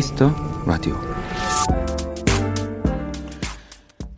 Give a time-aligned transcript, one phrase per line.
[0.00, 0.32] Kiss the
[0.64, 0.96] Radio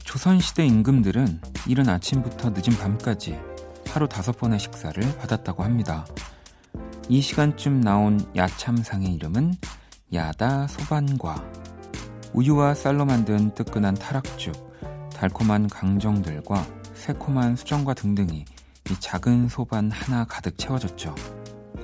[0.04, 3.36] 조선시대 임금들은 이른 아침부터 늦은 밤까지
[3.88, 6.06] 하루 다섯 번의 식사를 받았다고 합니다.
[7.08, 9.54] 이 시간쯤 나온 야참상의 이름은
[10.14, 11.42] 야다 소반과
[12.32, 14.54] 우유와 쌀로 만든 뜨끈한 타락죽,
[15.16, 18.44] 달콤한 강정들과 새콤한 수정과 등등이
[18.88, 21.12] 이 작은 소반 하나 가득 채워졌죠.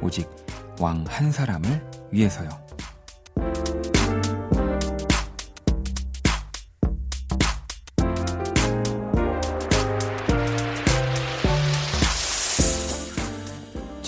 [0.01, 0.31] 오직
[0.79, 2.68] 왕 한 사람을 위해서요.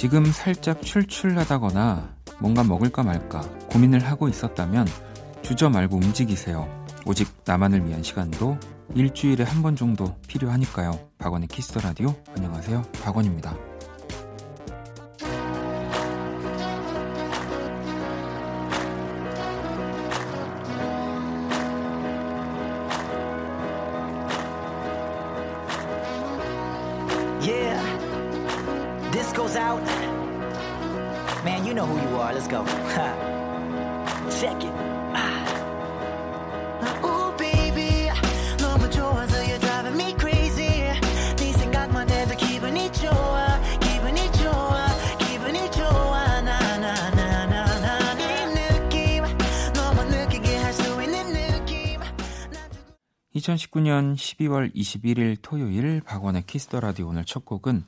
[0.00, 4.86] 지금 살짝 출출하다거나 뭔가 먹을까 말까 고민을 하고 있었다면
[5.42, 6.66] 주저 말고 움직이세요.
[7.04, 8.58] 오직 나만을 위한 시간도
[8.94, 10.98] 일주일에 한 번 정도 필요하니까요.
[11.18, 12.80] 박원의 Kiss the Radio 안녕하세요.
[13.04, 13.54] 박원입니다.
[29.30, 29.80] This goes out.
[31.44, 32.32] Man, you know who you are.
[32.34, 32.64] Let's go.
[34.40, 34.74] Check it.
[37.04, 38.10] Ooh, baby,
[38.58, 40.92] 너무 좋아서 you're driving me crazy.
[41.36, 44.86] 네 생각만 해도 기분이 좋아, 기분이 좋아,
[45.18, 46.40] 기분이 좋아.
[46.40, 49.24] 나나나나나 네 느낌
[49.74, 52.00] 너무 느끼게 할수 있는 느낌.
[53.36, 57.84] 2019년 12월 21일 토요일 박원의 키스 더 라디오 오늘 첫 곡은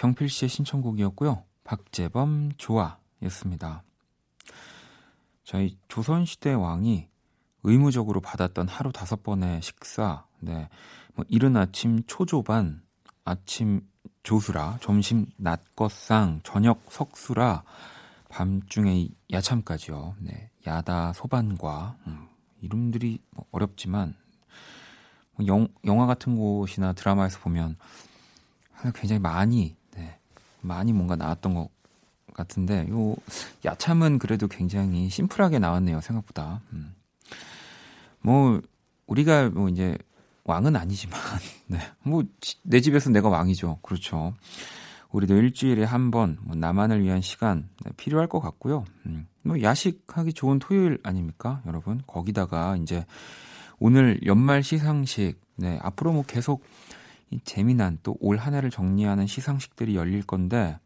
[0.00, 1.44] 경필 씨의 신청곡이었고요.
[1.62, 3.82] 박재범 좋아였습니다.
[5.44, 7.06] 저희 조선시대 왕이
[7.64, 10.70] 의무적으로 받았던 하루 다섯 번의 식사, 네,
[11.14, 12.80] 뭐 이른 아침 초조반,
[13.26, 13.82] 아침
[14.22, 17.62] 조수라, 점심 낮것상, 저녁 석수라,
[18.30, 20.14] 밤중에 야참까지요.
[20.20, 22.26] 네, 야다 소반과 음,
[22.62, 24.14] 이름들이 뭐 어렵지만
[25.36, 27.76] 뭐 영, 영화 같은 곳이나 드라마에서 보면
[28.94, 29.79] 굉장히 많이 네,
[30.62, 31.68] 많이 뭔가 나왔던 것
[32.34, 33.16] 같은데 요
[33.64, 36.60] 야참은 그래도 굉장히 심플하게 나왔네요 생각보다.
[36.72, 36.94] 음.
[38.20, 38.60] 뭐
[39.06, 39.96] 우리가 뭐 이제
[40.44, 41.18] 왕은 아니지만
[41.68, 42.22] 네 뭐
[42.62, 43.78] 내 집에서 내가 왕이죠.
[43.82, 44.34] 그렇죠.
[45.10, 48.84] 우리도 일주일에 한 번 뭐 나만을 위한 시간 네, 필요할 것 같고요.
[49.06, 49.26] 음.
[49.42, 52.00] 뭐 야식하기 좋은 토요일 아닙니까 여러분?
[52.06, 53.04] 거기다가 이제
[53.78, 56.62] 오늘 연말 시상식, 네, 앞으로 뭐 계속
[57.30, 60.78] 이 재미난 또 올 한 해를 정리하는 시상식들이 열릴 건데,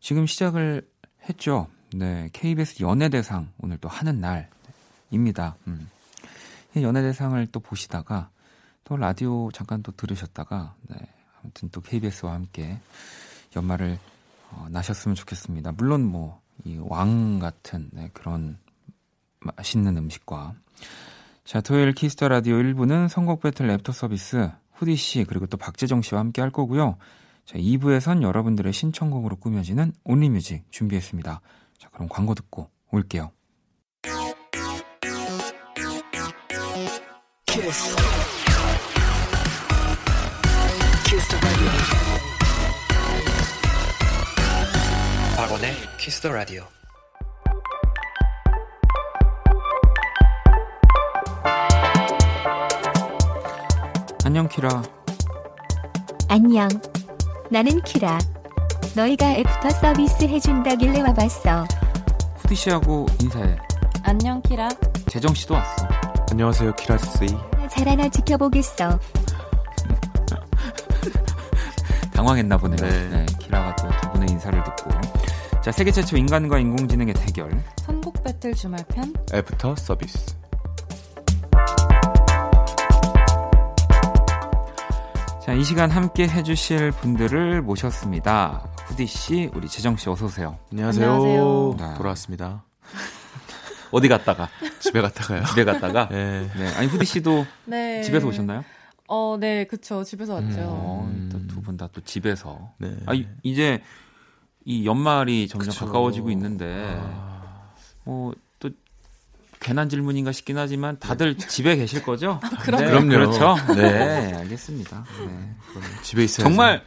[0.00, 0.86] 지금 시작을
[1.28, 1.68] 했죠.
[1.94, 5.56] 네, KBS 연예대상, 오늘 또 하는 날입니다.
[5.66, 5.88] 음.
[6.76, 8.30] 연예대상을 또 보시다가,
[8.84, 10.96] 또 라디오 잠깐 또 들으셨다가, 네,
[11.42, 12.78] 아무튼 또 KBS와 함께
[13.56, 13.98] 연말을
[14.50, 15.72] 어, 나셨으면 좋겠습니다.
[15.72, 18.58] 물론 뭐, 이 왕 같은 네, 그런
[19.40, 20.54] 맛있는 음식과
[21.44, 24.50] 자, 토요일 키스 더 라디오 1부는 선곡 배틀 애프터 서비스
[24.82, 26.96] 후디 씨 그리고 또 박재정 씨와 함께 할 거고요.
[27.44, 31.40] 자, 2부에선 여러분들의 신청곡으로 꾸며지는 only music 준비했습니다.
[31.78, 33.30] 자, 그럼 광고 듣고 올게요.
[37.46, 37.96] Kiss.
[41.06, 41.70] Kiss the radio.
[45.36, 46.81] 박원의 키스 더 라디오.
[54.32, 54.82] 안녕 키라.
[56.26, 56.66] 안녕.
[57.50, 58.18] 나는 키라.
[58.96, 61.66] 너희가 애프터 서비스 해준다길래 와봤어.
[62.38, 63.58] 후디 씨하고 인사해.
[64.02, 64.70] 안녕 키라.
[65.10, 65.86] 재정 씨도 왔어.
[66.30, 67.26] 안녕하세요, 키라 씨.
[67.68, 68.98] 잘 하나 지켜보겠어.
[72.14, 72.88] 당황했나 보네요.
[72.88, 73.08] 네.
[73.10, 74.90] 네, 키라가 또 두 분의 인사를 듣고.
[75.60, 77.50] 자, 세계 최초 인간과 인공지능의 대결.
[77.84, 79.12] 선곡 배틀 주말편.
[79.34, 80.36] 애프터 서비스.
[85.44, 88.64] 자, 이 시간 함께 해주실 분들을 모셨습니다.
[88.86, 90.58] 후디 씨, 우리 재정 씨 어서 오세요.
[90.70, 91.04] 안녕하세요.
[91.12, 91.76] 안녕하세요.
[91.78, 91.94] 네.
[91.98, 92.64] 돌아왔습니다.
[93.90, 94.48] 어디 갔다가?
[94.78, 95.44] 집에 갔다가요.
[95.46, 96.08] 집에 갔다가?
[96.08, 96.48] 네.
[96.56, 96.68] 네.
[96.76, 98.02] 아니 후디 씨도 네.
[98.02, 98.64] 집에서 오셨나요?
[99.08, 100.04] 어, 네, 그쵸.
[100.04, 100.60] 집에서 왔죠.
[100.60, 101.46] 어, 음.
[101.50, 102.72] 두분 다 또 집에서.
[102.78, 102.96] 네.
[103.06, 103.82] 아, 이- 이제
[104.64, 105.86] 이 연말이 점점 그쵸.
[105.86, 107.72] 가까워지고 있는데 아,
[108.04, 108.36] 뭐또
[109.62, 112.40] 괜한 질문인가 싶긴 하지만 다들 집에 계실 거죠?
[112.62, 112.84] 그럼요.
[112.84, 113.08] 네, 그럼요.
[113.08, 113.56] 그렇죠.
[113.74, 115.04] 네, 알겠습니다.
[115.20, 115.82] 네, 그럼.
[116.02, 116.44] 집에 있어요.
[116.44, 116.84] 정말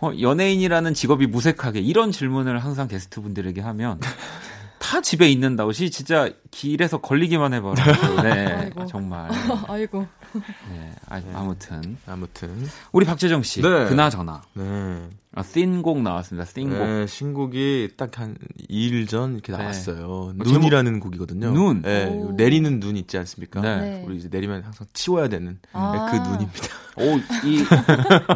[0.00, 4.00] 어, 연예인이라는 직업이 무색하게 이런 질문을 항상 게스트분들에게 하면
[4.78, 7.74] 다 집에 있는다고 시 진짜 길에서 걸리기만 해봐요.
[8.22, 8.86] 네, 아이고.
[8.86, 9.30] 정말.
[9.68, 10.06] 아이고.
[10.70, 12.68] 네, 아, 아무튼 아무튼.
[12.90, 13.68] 우리 박재정 씨, 네.
[13.86, 15.08] 그나저나 네.
[15.34, 16.44] 아, 씬곡 나왔습니다.
[16.44, 16.78] 씬곡.
[16.78, 18.36] 네, 신곡이 딱 한
[18.70, 19.58] 2일 전 이렇게 네.
[19.58, 20.06] 나왔어요.
[20.06, 21.50] 뭐 눈이라는 곡이거든요.
[21.52, 21.82] 눈?
[21.82, 22.32] 네, 오.
[22.32, 23.60] 내리는 눈 있지 않습니까?
[23.60, 23.80] 네.
[23.80, 24.04] 네.
[24.06, 26.10] 우리 이제 내리면 항상 치워야 되는 아.
[26.12, 26.82] 네, 그 눈입니다.
[26.94, 27.64] 오, 이,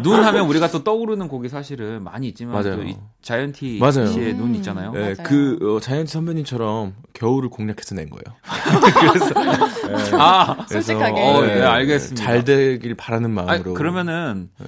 [0.03, 2.77] 눈 하면 우리가 또 떠오르는 곡이 사실은 많이 있지만, 맞아요.
[2.77, 4.07] 또이 자이언티 맞아요.
[4.07, 4.39] 씨의 음.
[4.39, 4.93] 눈 있잖아요.
[4.93, 5.15] 네, 맞아요.
[5.25, 8.35] 그 어, 자이언트 선배님처럼 겨울을 공략해서 낸 거예요.
[10.19, 11.21] 아, 그래서, 솔직하게.
[11.21, 12.25] 어, 네, 알겠습니다.
[12.25, 13.75] 잘 되길 바라는 아, 마음으로.
[13.75, 14.67] 그러면은, 네.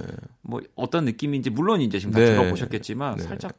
[0.48, 2.26] 뭐, 어떤 느낌인지, 물론 이제 지금 다 네.
[2.26, 3.22] 들어보셨겠지만, 네.
[3.22, 3.52] 살짝,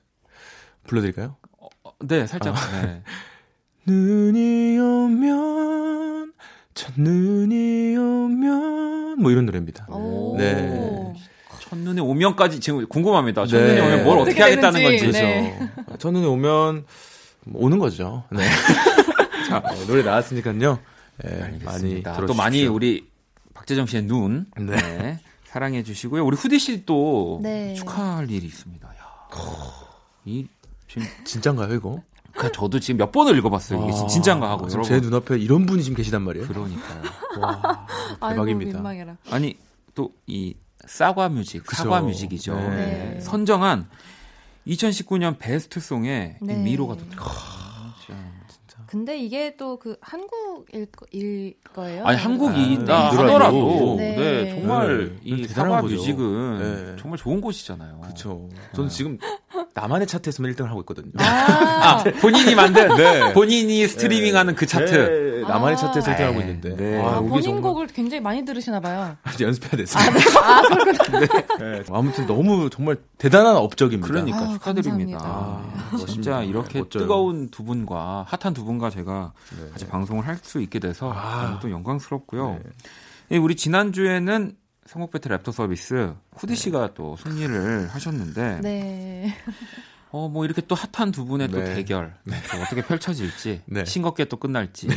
[0.87, 1.35] 불러드릴까요?
[1.59, 2.81] 어, 네, 살짝, 아.
[2.81, 3.03] 네.
[3.85, 6.33] 눈이 오면
[6.73, 9.85] 첫눈이 오면 뭐 이런 노래입니다.
[9.89, 10.35] 오.
[10.37, 11.13] 네.
[11.61, 13.45] 첫눈에 오면까지 지금 궁금합니다.
[13.45, 13.81] 첫눈에 네.
[13.81, 15.03] 오면 뭘 어떻게, 어떻게 하겠다는 되는지.
[15.05, 15.19] 건지.
[15.19, 15.69] 네.
[15.75, 16.85] 그래서 첫눈이 오면
[17.45, 18.23] 뭐 오는 거죠.
[18.31, 18.43] 네.
[19.47, 20.79] 자, 어, 노래 나왔으니까요.
[21.23, 22.01] 네, 많이.
[22.01, 22.25] 들어주십시오.
[22.25, 23.07] 또 많이 우리
[23.53, 25.19] 박재정 씨의 눈 네.
[25.49, 25.53] 네.
[25.53, 26.23] 사랑해 주시고요.
[26.25, 27.73] 우리 후디 씨도 네.
[27.73, 28.87] 축하할 일이 있습니다.
[28.87, 28.93] 야.
[30.25, 30.47] 이
[30.87, 32.01] 지금 진짠가요 이거?
[32.33, 33.83] 그 저도 지금 몇 번을 읽어봤어요.
[33.83, 34.83] 이게 아, 진짜인가 하고 지금.
[34.83, 36.47] 제 눈앞에 이런 분이 지금 계시단 말이에요.
[36.47, 37.01] 그러니까요.
[37.41, 37.87] 와,
[38.21, 38.73] 아이고, 대박입니다.
[38.77, 39.17] 민망해라.
[39.31, 39.57] 아니
[39.95, 40.53] 또 이
[40.85, 41.83] 사과 뮤직, 그쵸.
[41.83, 42.55] 사과 뮤직이죠.
[42.55, 42.69] 네.
[43.15, 43.19] 네.
[43.21, 43.89] 선정한
[44.67, 46.55] 2019년 베스트 송에 이 네.
[46.55, 46.95] 미로가.
[46.95, 47.17] 진짜.
[48.89, 52.03] 근데 이게 또 그 한국일 거- 일 거예요.
[52.05, 54.15] 아니 한국이다 아, 하더라도 네.
[54.15, 55.15] 네, 정말 네.
[55.23, 55.81] 이 대단한 사과.
[55.83, 56.57] 뮤직은
[56.87, 56.95] 네.
[56.99, 57.99] 정말 좋은 곳이잖아요.
[58.01, 58.49] 그렇죠.
[58.73, 59.17] 저는 지금
[59.75, 61.11] 나만의 차트에서만 1등을 하고 있거든요.
[61.21, 63.31] 아, 본인이 만든 네.
[63.33, 65.39] 본인이 스트리밍하는 그 차트.
[65.41, 65.77] 네, 나만의 아.
[65.77, 66.45] 차트에서 1등 하고 네.
[66.47, 66.75] 있는데.
[66.75, 66.97] 네.
[66.99, 69.15] 와, 아, 이게 본인 정말- 곡을 굉장히 많이 들으시나 봐요.
[69.35, 70.03] 이제 연습해야 됐어요.
[70.43, 71.19] 아, 그렇구나.
[71.59, 71.83] 네.
[71.91, 74.07] 아무튼 너무 정말 대단한 업적입니다.
[74.07, 75.19] 그러니까 아, 축하드립니다.
[75.21, 75.63] 아,
[76.07, 77.03] 진짜 이렇게 멋져요.
[77.03, 79.69] 뜨거운 두 분과 핫한 두 분과 제가 네.
[79.71, 81.43] 같이 방송을 할 수 있게 돼서 아.
[81.43, 82.61] 너무 또 영광스럽고요.
[82.63, 82.69] 네.
[83.31, 84.55] 예, 우리 지난주에는
[84.85, 89.35] 성곡 배틀 랩터 서비스 후디 씨가 또 승리를 하셨는데 네.
[90.11, 91.75] 어, 뭐 이렇게 또 핫한 두 분의 또 네.
[91.75, 93.85] 대결 또 어떻게 펼쳐질지 네.
[93.85, 94.95] 싱겁게 또 끝날지 네.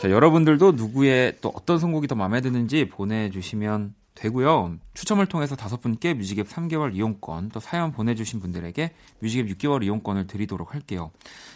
[0.00, 4.76] 자, 여러분들도 누구의 또 어떤 선곡이 더 마음에 드는지 보내주시면 되고요.
[4.94, 10.74] 추첨을 통해서 다섯 분께 뮤직앱 3개월 이용권 또 사연 보내주신 분들에게 뮤직앱 6개월 이용권을 드리도록
[10.74, 11.10] 할게요.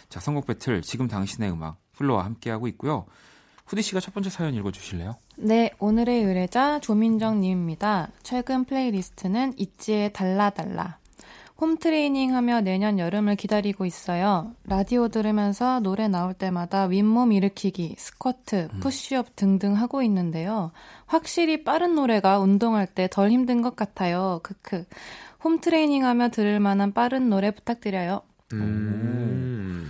[0.09, 3.05] 자, 선곡 배틀 지금 당신의 음악 플로와 함께하고 있고요.
[3.65, 5.15] 후디 씨가 첫 번째 사연 읽어주실래요?
[5.37, 8.09] 네, 오늘의 의뢰자 조민정 님입니다.
[8.23, 10.97] 최근 플레이리스트는 있지의 달라달라.
[11.61, 14.53] 홈트레이닝 하며 내년 여름을 기다리고 있어요.
[14.63, 20.71] 라디오 들으면서 노래 나올 때마다 윗몸 일으키기, 스쿼트, 푸쉬업 등등 하고 있는데요.
[21.05, 24.39] 확실히 빠른 노래가 운동할 때 덜 힘든 것 같아요.
[24.43, 24.85] 크크.
[25.43, 28.21] 홈트레이닝 하며 들을 만한 빠른 노래 부탁드려요.
[28.53, 29.89] 음.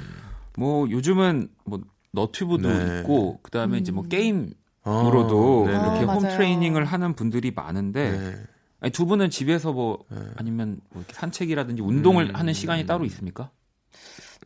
[0.58, 1.80] 뭐 요즘은 뭐
[2.12, 3.00] 너튜브도 네.
[3.00, 4.10] 있고 그다음에 이제 뭐 음.
[4.10, 4.54] 게임
[4.88, 6.12] 으로도 아, 네, 이렇게 네.
[6.12, 6.22] 아, 홈.
[6.22, 8.36] 트레이닝을 하는 분들이 많은데 네.
[8.82, 10.18] 아니, 두 분은 집에서 뭐 네.
[10.38, 12.36] 아니면 뭐 이렇게 산책이라든지 운동을 음.
[12.36, 13.52] 하는 시간이 따로 있습니까?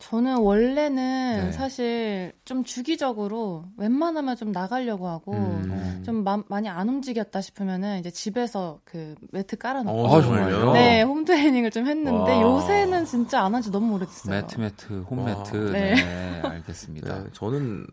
[0.00, 1.52] 저는 원래는 네.
[1.52, 6.02] 사실 좀 주기적으로 웬만하면 좀 나가려고 하고 음.
[6.04, 10.72] 좀 마- 많이 안 움직였다 싶으면은 이제 집에서 그 매트 깔아놓고 어, 정말요?
[10.72, 12.42] 네 홈트레이닝을 좀 했는데 와.
[12.42, 14.34] 요새는 진짜 안 한지 너무 오래됐어요.
[14.34, 15.24] 매트 매트 홈 와.
[15.26, 15.94] 매트 네.
[15.94, 17.22] 네, 알겠습니다.
[17.22, 17.86] 네, 저는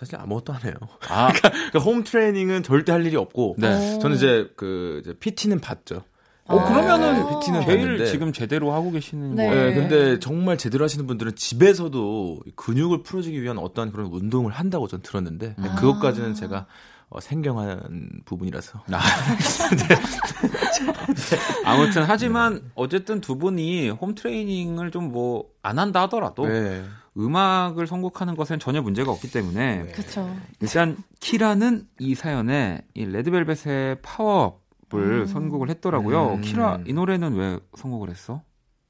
[0.00, 0.72] 사실 아무것도 안 해요.
[1.10, 3.96] 아, 그러니까 홈 트레이닝은 절대 할 일이 없고 네.
[3.96, 3.98] 오.
[3.98, 6.04] 저는 이제 그 이제 PT는 봤죠.
[6.46, 6.64] 어 아.
[6.64, 8.06] 그러면은 PT는 제일.
[8.06, 9.46] 지금 제대로 하고 계시는 네.
[9.46, 9.66] 거예요.
[9.68, 15.02] 네, 근데 정말 제대로 하시는 분들은 집에서도 근육을 풀어주기 위한 어떠한 그런 운동을 한다고 전
[15.02, 15.74] 들었는데 아.
[15.74, 16.64] 그것까지는 제가
[17.10, 18.82] 어, 생경한 부분이라서.
[18.92, 19.00] 아.
[21.66, 26.82] 아무튼 하지만 어쨌든 두 분이 홈 트레이닝을 좀 뭐 안 한다 하더라도 네.
[27.16, 29.92] 음악을 선곡하는 것엔 전혀 문제가 없기 때문에 네.
[29.92, 30.28] 그쵸.
[30.60, 35.26] 일단 키라는 이 사연에 이 레드벨벳의 파워업을 음.
[35.26, 36.34] 선곡을 했더라고요.
[36.34, 36.40] 음.
[36.40, 38.42] 키라 이 노래는 왜 선곡을 했어?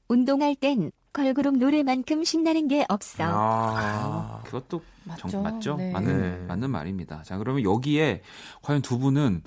[0.07, 3.23] 운동할 땐 걸그룹 노래만큼 신나는 게 없어.
[3.27, 4.41] 아.
[4.45, 5.27] 그것도 맞죠.
[5.27, 5.75] 정, 맞죠?
[5.75, 5.91] 네.
[5.91, 6.45] 맞는 네.
[6.47, 7.23] 맞는 말입니다.
[7.23, 8.21] 자 그러면 여기에
[8.61, 9.43] 과연 두 분은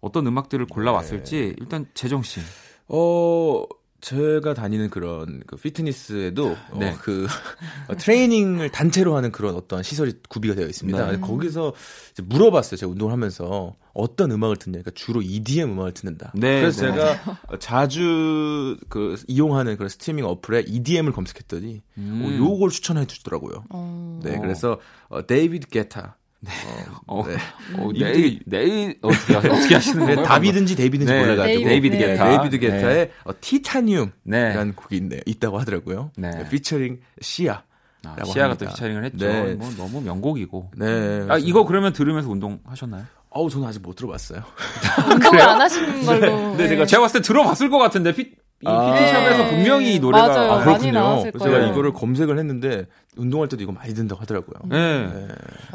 [0.00, 2.40] 어떤 음악들을 골라왔을지 일단 재정 씨.
[2.88, 3.64] 어,
[4.00, 6.90] 제가 다니는 그런 그 피트니스에도 네.
[6.90, 7.26] 어, 그
[7.88, 11.12] 어, 트레이닝을 단체로 하는 그런 어떤 시설이 구비가 되어 있습니다.
[11.12, 11.20] 네.
[11.20, 11.72] 거기서
[12.12, 12.76] 이제 물어봤어요.
[12.76, 14.72] 제가 운동을 하면서 어떤 음악을 듣냐.
[14.72, 16.32] 그러니까 주로 EDM 음악을 듣는다.
[16.34, 16.92] 네, 그래서 네.
[16.92, 22.22] 제가 어, 자주 그 이용하는 그런 스트리밍 어플에 EDM을 검색했더니 음.
[22.24, 23.64] 어, 요걸 추천해 주더라고요.
[23.70, 24.20] 어.
[24.22, 24.40] 네, 어.
[24.40, 26.16] 그래서 어, 데이비드 게타.
[27.06, 27.36] 어, 네.
[27.78, 30.28] 어, 이- 내일 내일 어떻게 하- 어떻게 하시는 네, 거예요?
[30.28, 32.06] 다비든지 데이비든지 네, 몰라가지고 데이비드 네.
[32.06, 32.28] 게타.
[32.28, 34.38] 데이비드 게타의 어, 티타늄 네.
[34.52, 36.10] 이라는 곡이 있네, 있다고 하더라고요.
[36.16, 36.30] 네.
[36.30, 37.62] 네, 피처링 시아.
[38.04, 38.66] 아, 라고 시아가 합니다.
[38.66, 39.26] 또 피처링을 했죠.
[39.26, 39.54] 네.
[39.54, 40.70] 뭐 너무 명곡이고.
[40.76, 40.86] 네.
[40.86, 40.88] 아
[41.34, 43.04] 그래서- 이거 그러면 들으면서 운동하셨나요?
[43.30, 44.42] 어우, 저는 아직 못 들어봤어요.
[45.10, 46.56] 운동을 안 하시는 걸로.
[46.56, 48.30] 네, 제가 제가 봤을 때 들어봤을 것 같은데 피,
[48.66, 48.92] 아.
[48.94, 50.52] PT샵에서 분명히 이 노래가 맞아요.
[50.52, 50.92] 아, 많이 그렇군요.
[50.92, 51.60] 나왔을 그래서 거예요.
[51.60, 54.68] 제가 이거를 검색을 했는데 운동할 때도 이거 많이 든다고 하더라고요.
[54.68, 55.06] 네.
[55.06, 55.28] 네.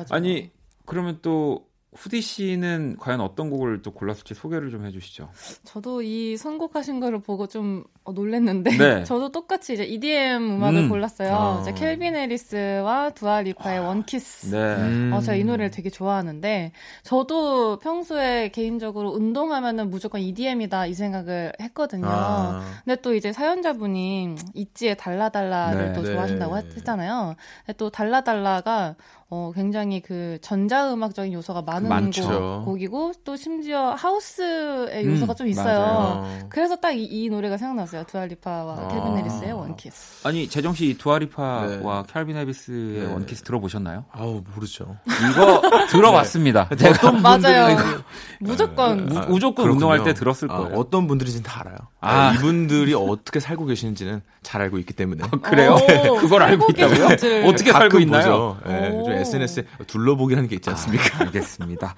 [0.09, 0.51] 아니
[0.85, 5.29] 그러면 또 후디 씨는 과연 어떤 곡을 또 골랐을지 소개를 좀 해주시죠.
[5.65, 9.03] 저도 이 선곡하신 거를 보고 좀 어, 놀랬는데 네.
[9.03, 10.89] 저도 똑같이 이제 EDM 음악을 음.
[10.89, 11.35] 골랐어요.
[11.35, 11.59] 아.
[11.61, 14.55] 이제 켈빈 해리스와 두아리파의 원키스.
[14.55, 14.57] 네.
[14.75, 15.11] 음.
[15.13, 16.71] 어, 제가 이 노래를 되게 좋아하는데,
[17.03, 22.07] 저도 평소에 개인적으로 운동하면은 무조건 EDM이다 이 생각을 했거든요.
[22.07, 22.63] 아.
[22.85, 25.93] 근데 또 이제 사연자분이 있지의 달라달라를 네.
[25.93, 26.13] 또 네.
[26.13, 27.35] 좋아하신다고 했- 했잖아요.
[27.65, 28.95] 근데 또 달라달라가
[29.33, 32.63] 어, 굉장히 그 전자음악적인 요소가 많은 많죠.
[32.65, 35.79] 곡, 이고 또 심지어 하우스의 음, 요소가 좀 있어요.
[35.79, 36.39] 어.
[36.49, 38.03] 그래서 딱이 노래가 생각났어요.
[38.07, 38.87] 두알리파와 아.
[38.89, 40.27] 켈빈 해리스의 One Kiss.
[40.27, 42.13] 아니 재정 씨 두아리파와 네.
[42.13, 43.13] 캘빈 해리스의 네.
[43.13, 44.03] One Kiss 들어보셨나요?
[44.11, 44.97] 아우 모르죠.
[45.31, 46.67] 이거 들어봤습니다.
[46.77, 47.77] 제가 어떤 맞아요.
[47.77, 48.03] 분들이
[48.41, 49.71] 무조건 무- 아, 무조건 그렇군요.
[49.73, 50.77] 운동할 때 들었을 아, 거예요.
[50.77, 51.77] 어떤 분들인지는 다 알아요.
[52.01, 52.11] 아.
[52.31, 55.23] 아, 이분들이 어떻게 살고 계시는지는 잘 알고 있기 때문에.
[55.41, 55.75] 그래요?
[56.09, 57.05] 오, 그걸 알고 있다고요?
[57.47, 58.57] 어떻게 살고 있나요?
[58.61, 59.20] 보죠.
[59.21, 61.17] 요즘 SNS에 둘러보기라는 게 있지 않습니까?
[61.17, 61.95] 아, 알겠습니다.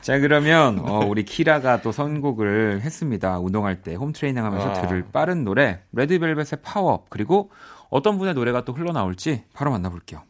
[0.00, 3.38] 자, 그러면 어, 우리 키라가 또 선곡을 했습니다.
[3.38, 4.86] 운동할 때 홈트레이닝 하면서 아.
[4.86, 7.50] 들을 빠른 노래 레드벨벳의 파워업 그리고
[7.90, 10.22] 어떤 분의 노래가 또 흘러나올지 바로 만나볼게요.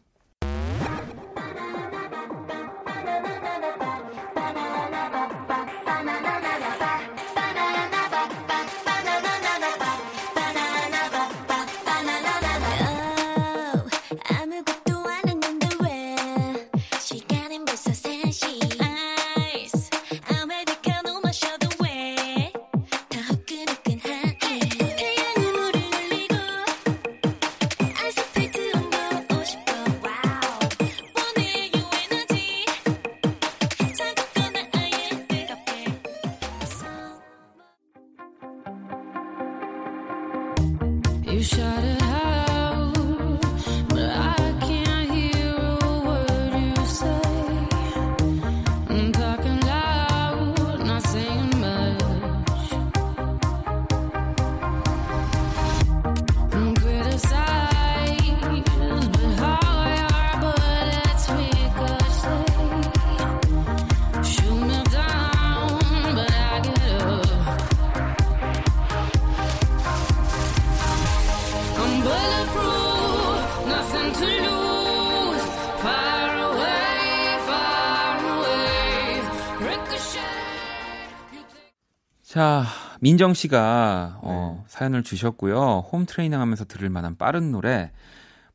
[83.03, 85.83] 민정 씨가 어, 사연을 주셨고요.
[85.91, 87.91] 홈 트레이닝 하면서 들을 만한 빠른 노래.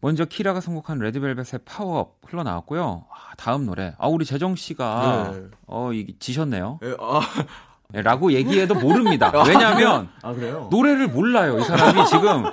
[0.00, 3.05] 먼저 키라가 선곡한 레드벨벳의 파워업 흘러나왔고요.
[3.11, 3.95] 아, 다음 노래.
[3.99, 5.43] 아, 우리 재정 씨가 네.
[5.67, 6.78] 어, 이게 지셨네요.
[6.83, 7.21] 예, 아,
[7.88, 9.31] 네, 라고 얘기해도 모릅니다.
[9.47, 10.69] 왜냐면 아 그래요?
[10.71, 11.59] 노래를 몰라요.
[11.59, 12.45] 이 사람이 지금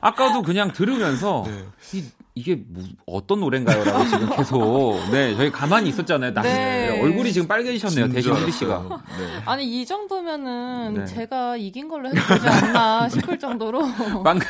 [0.00, 1.64] 아까도 그냥 들으면서 네.
[1.94, 6.32] 이, 이게 무- 어떤 노래인가요라고 지금 계속 네 저희 가만히 있었잖아요.
[6.34, 7.00] 나 네.
[7.02, 8.12] 얼굴이 지금 빨개지셨네요.
[8.12, 8.98] 대신 후디 씨가 알았어요.
[9.18, 9.42] 네.
[9.46, 11.04] 아니 이 정도면은 네.
[11.06, 13.82] 제가 이긴 걸로 해도 되지 않나 싶을 정도로
[14.22, 14.46] 방금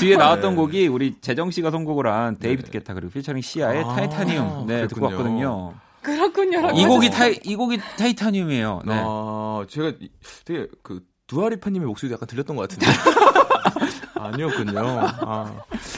[0.00, 0.56] 뒤에 나왔던 네.
[0.56, 5.06] 곡이 우리 재정 씨가 선곡을 한 데이비드 게타 그리고 피처링 시아의 아, 타이타니움 네 듣고
[5.08, 5.72] 그랬군요.
[5.72, 5.74] 왔거든요.
[6.02, 6.70] 그렇군요.
[6.80, 8.82] 이 곡이 타이 이 곡이 Titanium이에요.
[8.86, 8.94] 네.
[9.04, 10.08] 아, 제가 이-
[10.44, 12.86] 되게 그 두아리파님의 목소리도 약간 들렸던 것 같은데.
[14.14, 14.78] 아니었군요.
[14.80, 15.54] 아,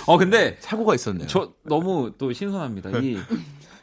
[0.07, 1.27] 어 근데 사고가 있었네요.
[1.29, 2.99] 저 너무 또 신선합니다.
[3.01, 3.19] 이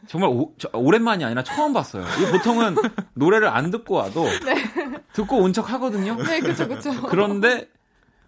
[0.07, 2.03] 정말 오, 저- 오랜만이 아니라 처음 봤어요.
[2.03, 2.75] 이 보통은
[3.15, 4.25] 노래를 안 듣고 와도
[5.13, 6.15] 듣고 온 척 하거든요.
[6.21, 7.01] 네, 그렇죠, 그렇죠.
[7.03, 7.67] 그런데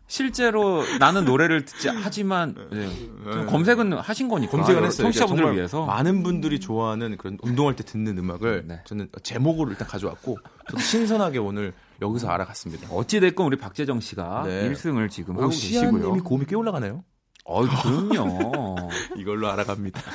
[0.10, 2.88] 실제로 나는 노래를 듣지 하지만 네,
[3.30, 5.04] 좀 검색은 하신 거니까 검색을 했어요.
[5.06, 8.80] 청취자분들을 위해서 많은 분들이 좋아하는 그런 운동할 때 듣는 음악을 네.
[8.86, 10.38] 저는 제목으로 일단 가져왔고
[10.70, 12.90] 저도 신선하게 오늘 여기서 알아갔습니다.
[12.92, 14.70] 어찌 됐건 우리 박재정 씨가 네.
[14.72, 15.80] 1승을 지금 하고 오, 계시고요.
[15.82, 17.04] 시아님이 고음이 꽤 올라가나요?
[17.46, 18.76] 어, 그럼요.
[19.18, 20.02] 이걸로 알아갑니다.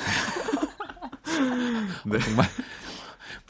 [2.05, 2.19] 네.
[2.19, 2.47] 정말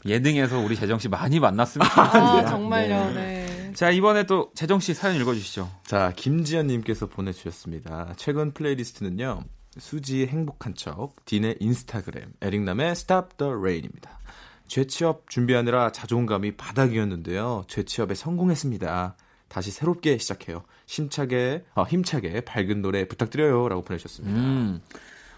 [0.06, 2.00] 예능에서 우리 재정 씨 많이 만났습니다.
[2.00, 3.12] 아, 정말요.
[3.12, 3.72] 네.
[3.74, 5.70] 자 이번에 또 재정 씨 사연 읽어주시죠.
[5.84, 8.14] 자, 김지연님께서 보내주셨습니다.
[8.16, 9.42] 최근 플레이리스트는요,
[9.78, 14.18] 수지의 행복한 척, 딘의 인스타그램, 에릭남의 Stop the Rain입니다.
[14.66, 17.64] 재취업 준비하느라 자존감이 바닥이었는데요.
[17.68, 19.16] 재취업에 성공했습니다.
[19.48, 20.64] 다시 새롭게 시작해요.
[20.86, 23.68] 힘차게, 아, 힘차게 밝은 노래 부탁드려요.
[23.68, 24.36] 라고 보내주셨습니다.
[24.38, 24.80] 음,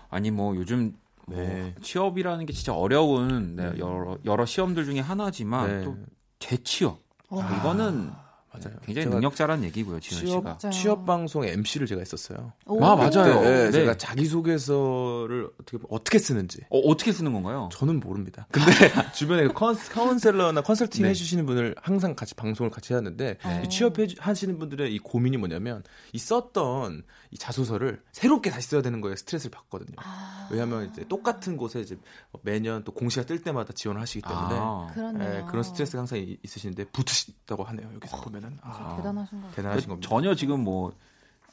[0.09, 0.95] 아니 뭐 요즘
[1.26, 1.75] 뭐 네.
[1.83, 5.85] 취업이라는 게 진짜 어려운 네, 여러, 여러 시험들 중에 하나지만 네.
[5.85, 5.97] 또
[6.38, 7.45] 재취업 와.
[7.59, 8.11] 이거는
[8.65, 8.77] 맞아요.
[8.85, 10.41] 굉장히 제가 능력자라는 얘기고요, 지현 취업 씨가.
[10.43, 10.71] 맞아요.
[10.73, 12.53] 취업 방송 MC를 제가 했었어요.
[12.67, 12.83] 오.
[12.85, 13.41] 아, 맞아요.
[13.43, 13.71] 네, 네.
[13.73, 17.69] 제가 자기 소개서를 어떻게 어떻게 쓰는지 어, 어떻게 쓰는 건가요?
[17.73, 18.47] 저는 모릅니다.
[18.51, 18.71] 근데
[19.15, 21.11] 주변에 컨, 카운셀러나 컨설팅 네.
[21.11, 23.63] 해주시는 분을 항상 같이 방송을 같이 하는데 네.
[23.65, 25.83] 이 취업하시는 분들의 이 고민이 뭐냐면
[26.13, 29.97] 이 썼던 이 자소서를 새롭게 다시 써야 되는 거에 스트레스를 받거든요.
[29.99, 30.49] 아.
[30.51, 31.97] 왜냐하면 이제 똑같은 곳에 이제
[32.43, 37.65] 매년 또 공시가 뜰 때마다 지원을 하시기 때문에 아, 그런 스트레스가 항상 이- 있으신데 붙으시다고
[37.65, 37.91] 하네요.
[37.97, 39.57] 여기서 보면 은 아, 대단하신 것 같아요.
[39.57, 40.09] 대단하신 겁니다.
[40.09, 40.93] 전혀 지금 뭐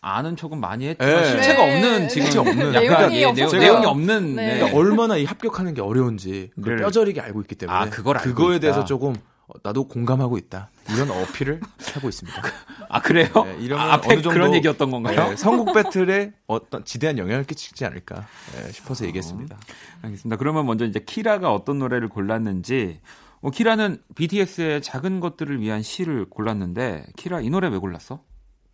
[0.02, 1.26] 아는 척은 많이 했지만 네.
[1.30, 1.76] 실체가 네.
[1.76, 2.74] 없는 지금 실체 없는.
[2.74, 3.58] 약간 내용이 예, 없어서.
[3.58, 4.48] 내용, 내용이 없는 네.
[4.48, 4.54] 네.
[4.60, 6.84] 그러니까 얼마나 이 합격하는 게 어려운지 그걸 네.
[6.84, 8.62] 뼈저리게 알고 있기 때문에 아, 그걸 알고 그거에 있다.
[8.62, 9.16] 대해서 조금
[9.48, 11.62] 어, 나도 공감하고 있다 이런 어필을
[11.96, 12.42] 하고 있습니다.
[12.90, 13.28] 아 그래요?
[13.46, 15.30] 네, 이러면 아, 앞에 어느 정도 그런 얘기였던 건가요?
[15.30, 19.58] 네, 선곡 배틀에 어떤 지대한 영향을 끼치지 않을까 네, 싶어서 얘기했습니다.
[20.02, 20.36] 알겠습니다.
[20.38, 23.00] 그러면 먼저 이제 키라가 어떤 노래를 골랐는지
[23.44, 28.24] 어, 키라는 BTS의 작은 것들을 위한 시를 골랐는데 키라 이 노래 왜 골랐어?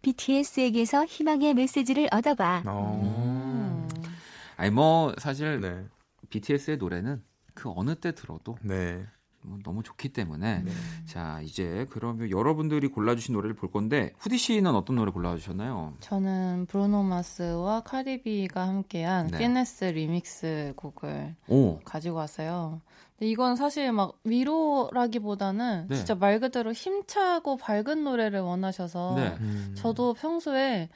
[0.04, 2.64] BTS에게서 희망의 메시지를 얻어봐.
[2.68, 3.02] 어...
[3.04, 3.88] 음.
[4.58, 5.86] 아니 뭐 사실 네,
[6.30, 7.24] BTS의 노래는
[7.56, 9.06] 그 어느 때 들어도 네, 뭐
[9.64, 10.72] 너무 좋기 때문에 네.
[11.06, 15.96] 자 이제 그러면 여러분들이 골라주신 노래를 볼 건데 후디 씨는 어떤 노래 골라주셨나요?
[16.00, 19.38] 저는 브루노 마스와 카디비가 함께한 네.
[19.38, 22.82] Finesse Remix 곡을 오 가지고 왔어요.
[23.18, 25.96] 근데 이건 사실 막 위로라기보다는 네.
[25.96, 29.36] 진짜 말 그대로 힘차고 밝은 노래를 원하셔서 네.
[29.42, 29.74] 음.
[29.76, 30.90] 저도 평소에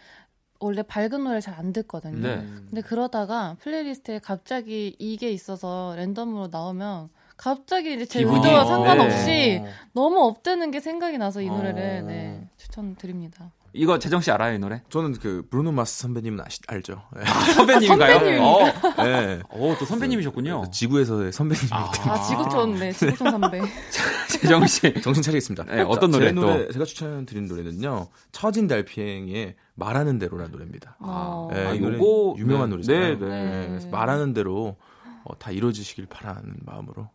[0.60, 2.22] 원래 밝은 노래를 잘안 듣거든요.
[2.22, 2.38] 네.
[2.38, 7.10] 근데 그러다가 플레이리스트에 갑자기 이게 있어서 랜덤으로 나오면
[7.44, 9.68] 갑자기 이제 제 기분이- 의도와 상관없이 어.
[9.92, 11.56] 너무 업되는 게 생각이 나서 이 어.
[11.58, 13.52] 노래를 네, 추천드립니다.
[13.76, 14.82] 이거 재정 씨 알아요 이 노래?
[14.90, 17.02] 저는 그 브루노 마스 선배님은 아시, 알죠?
[17.18, 17.24] 네.
[17.56, 18.14] 선배님인가요?
[18.20, 19.02] 선배님입니다.
[19.02, 19.42] 어, 네.
[19.50, 20.66] 어, 또 선배님이셨군요.
[20.72, 21.68] 지구에서의 선배님.
[21.72, 21.92] 아.
[22.06, 23.62] 아, 지구촌, 네, 지구촌 선배.
[24.30, 24.94] 재정 씨.
[25.02, 25.64] 정신 차리겠습니다.
[25.66, 26.42] 네, 어떤 자, 노래 제 또?
[26.42, 28.08] 노래 제가 추천드린 노래는요.
[28.32, 30.96] 처진 달팽이의 말하는 대로라는 노래입니다.
[31.00, 31.50] 어.
[31.52, 33.20] 네, 아, 이 노래 요거- 유명한 네, 노래잖아요.
[33.20, 33.68] 네, 네.
[33.70, 34.78] 그래서 말하는 대로
[35.24, 37.10] 어, 다 이루어지시길 바라는 마음으로.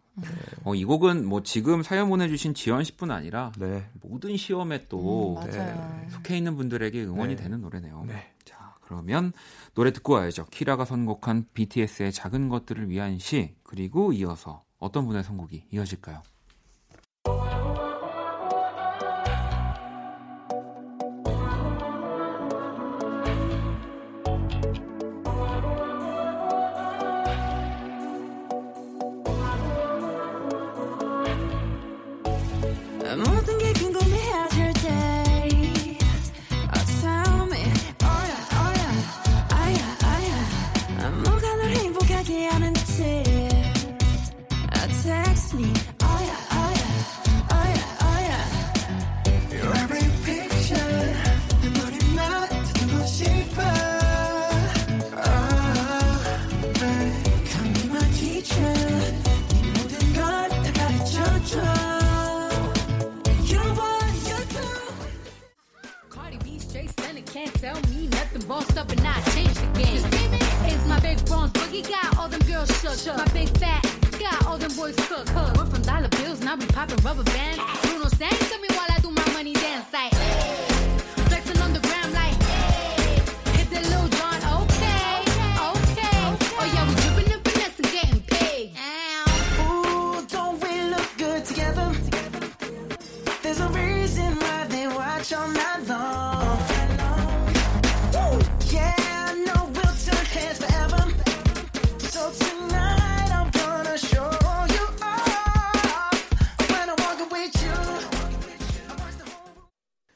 [0.64, 3.88] 어, 이 곡은 뭐 지금 사연 보내주신 지연 씨뿐 아니라 네.
[4.02, 6.06] 모든 시험에 음, 또 맞아요.
[6.10, 7.42] 속해 있는 분들에게 응원이 네.
[7.42, 8.04] 되는 노래네요.
[8.06, 8.32] 네.
[8.44, 9.32] 자, 그러면
[9.74, 10.46] 노래 듣고 와야죠.
[10.50, 16.22] 키라가 선곡한 BTS의 작은 것들을 위한 시 그리고 이어서 어떤 분의 선곡이 이어질까요?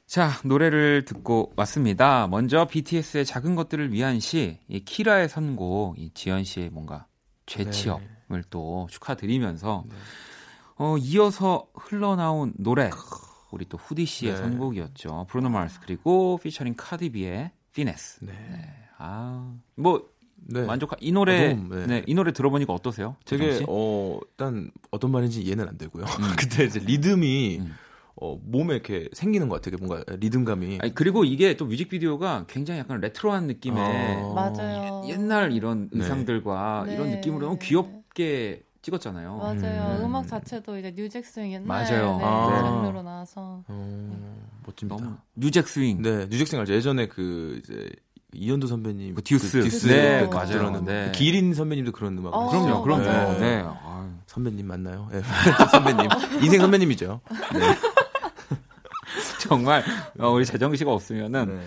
[0.06, 2.26] 자, 노래를 듣고 왔습니다.
[2.28, 7.06] 먼저 BTS의 작은 것들을 위한 시, 이 키라의 선곡, 이 지연 씨의 뭔가
[7.44, 9.84] 재취업을 또 축하드리면서
[10.76, 12.88] 어, 이어서 흘러나온 노래
[13.52, 14.38] 우리 또 후디 씨의 네.
[14.38, 15.26] 선곡이었죠.
[15.28, 18.24] 브루노 마스 그리고 피처링 카디비의 피네스.
[18.24, 18.32] 네.
[18.98, 20.62] 아, 뭐 네.
[20.62, 21.86] 만족하 이 노래 어, 너무, 네.
[21.86, 22.02] 네.
[22.06, 23.16] 이 노래 들어보니까 어떠세요?
[23.24, 23.64] 되게 씨?
[23.68, 26.04] 어 일단 어떤 말인지 이해는 안 되고요.
[26.40, 27.74] 근데 이제 리듬이 음.
[28.16, 29.78] 어, 몸에 이렇게 생기는 것 같아요.
[29.84, 30.78] 뭔가 리듬감이.
[30.80, 33.82] 아니, 그리고 이게 또 뮤직비디오가 굉장히 약간 레트로한 느낌의
[34.22, 34.34] 어.
[34.34, 35.02] 맞아요.
[35.08, 35.98] 옛날 이런 네.
[35.98, 36.94] 의상들과 네.
[36.94, 39.36] 이런 느낌으로 너무 귀엽게 찍었잖아요.
[39.36, 39.96] 맞아요.
[40.00, 40.04] 음.
[40.04, 40.14] 음.
[40.16, 42.18] 악 자체도 이제 New Jack Swing 옛날 맞아요.
[42.18, 42.60] 네, 아.
[42.62, 45.02] 장르로 나와서 어, 멋집니다.
[45.02, 46.02] 너무 New Jack Swing.
[46.02, 46.74] 네, New Jack Swing 알죠?
[46.74, 47.88] 예전에 그 이제
[48.34, 49.62] 이현도 선배님 그 듀스.
[49.62, 50.48] 듀스 네, 그 맞아요.
[50.48, 51.12] 들었는 네.
[51.14, 52.34] 기린 선배님도 그런 음악.
[52.34, 53.04] 어, 그럼요, 그럼요.
[53.04, 53.38] 맞아요.
[53.38, 53.62] 네.
[53.64, 54.10] 아유.
[54.26, 55.08] 선배님 맞나요?
[55.12, 55.22] 네,
[55.70, 56.08] 선배님.
[56.42, 57.20] 인생 선배님이죠.
[57.52, 57.60] 네.
[59.40, 59.84] 정말
[60.18, 61.62] 어, 우리 재정 씨가 없으면은 네.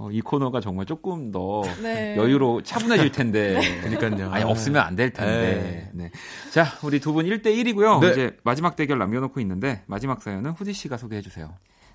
[0.00, 2.16] 어, 이 코너가 정말 조금 더 네.
[2.16, 3.60] 여유로 차분해질 텐데.
[3.84, 4.30] 그러니까요.
[4.30, 5.90] 아니 없으면 안 될 텐데.
[5.92, 6.10] 네.
[6.50, 8.00] 자, 우리 두 분 1대 1이고요.
[8.00, 8.10] 네.
[8.10, 11.52] 이제 마지막 대결 남겨 놓고 있는데 마지막 사연은 후디 씨가 소개해 주세요.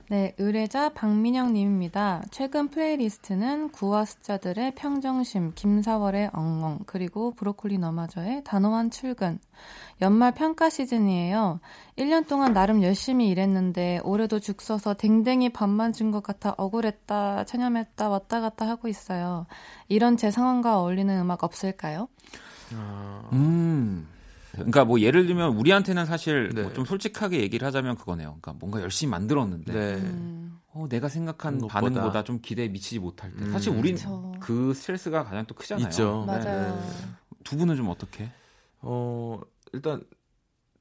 [0.07, 2.21] 네, 의뢰자 박민영 님입니다.
[2.29, 9.39] 최근 playlist는 9와 숫자들의 평정심, 김사월의 엉엉, 그리고 브로콜리 너마저의 단호한 출근.
[10.01, 11.59] 연말 평가 시즌이에요.
[11.97, 18.07] 1년 동안 나름 열심히 일했는데 올해도 죽 서서 댕댕이 밥만 준 것 같아 억울했다, 체념했다,
[18.07, 19.47] 왔다 갔다 하고 있어요.
[19.87, 22.07] 이런 제 상황과 어울리는 음악 없을까요?
[23.33, 24.07] 음.
[24.55, 26.61] 그러니까 뭐 예를 들면 우리한테는 사실 네.
[26.63, 28.37] 뭐 좀 솔직하게 얘기를 하자면 그거네요.
[28.41, 29.93] 그러니까 뭔가 열심히 만들었는데 네.
[30.01, 31.79] 음, 어, 내가 생각한 그것보다.
[31.81, 33.51] 반응보다 좀 기대에 미치지 못할 때 음.
[33.51, 34.33] 사실 우린 그쵸.
[34.39, 35.85] 그 스트레스가 가장 또 크잖아요.
[35.87, 36.25] 있죠.
[36.27, 36.33] 네.
[36.37, 36.83] 맞아요.
[37.43, 38.29] 두 분은 좀 어떻게?
[38.81, 39.39] 어,
[39.73, 40.03] 일단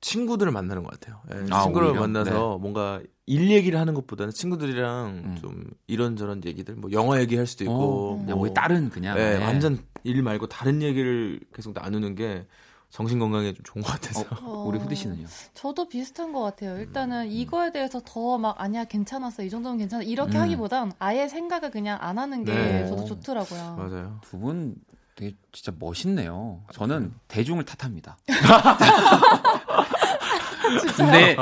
[0.00, 1.22] 친구들을 만나는 것 같아요.
[1.32, 2.00] 예, 아, 친구를 오히려?
[2.00, 5.38] 만나서 뭔가 일 얘기를 하는 것보다는 친구들이랑 음.
[5.40, 9.38] 좀 이런저런 얘기들, 뭐 영화 얘기할 수도 있고, 어, 그냥 뭐, 우리 딸은 그냥 예,
[9.38, 9.44] 네.
[9.44, 12.46] 완전 일 말고 다른 얘기를 계속 나누는 게
[12.94, 14.24] 정신 건강에 좀 좋은 것 같아서.
[14.42, 15.26] 어, 우리 후디 씨는요?
[15.52, 16.74] 저도 비슷한 것 같아요.
[16.74, 16.78] 음.
[16.78, 20.42] 일단은 이거에 대해서 더 막 아니야 괜찮았어 이 정도면 괜찮아 이렇게 음.
[20.42, 22.86] 하기보단 아예 생각을 그냥 안 하는 게 네.
[22.86, 23.74] 저도 좋더라고요.
[23.76, 24.18] 맞아요.
[24.22, 24.76] 두 분
[25.16, 26.60] 되게 진짜 멋있네요.
[26.72, 28.16] 저는 대중을 탓합니다.
[31.10, 31.36] 내,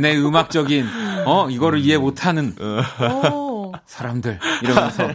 [0.00, 0.86] 내 음악적인,
[1.26, 2.54] 어, 이거를 이해 못하는
[3.22, 4.38] 오, 사람들.
[4.62, 5.08] 이러면서.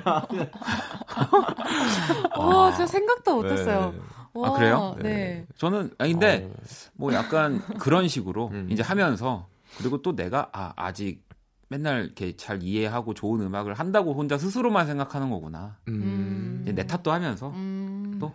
[2.38, 3.92] 와 진짜 생각도 못했어요.
[3.92, 4.00] 네.
[4.42, 4.96] 와, 아, 그래요?
[5.02, 5.46] 네.
[5.56, 6.62] 저는, 아니, 근데, 어,
[6.94, 8.68] 뭐 약간 그런 식으로 음.
[8.70, 9.48] 이제 하면서,
[9.78, 11.24] 그리고 또 내가, 아, 아직
[11.70, 15.78] 맨날 이렇게 잘 이해하고 좋은 음악을 한다고 혼자 스스로만 생각하는 거구나.
[15.88, 16.60] 음.
[16.64, 18.34] 이제 내 탓도 하면서, 음, 또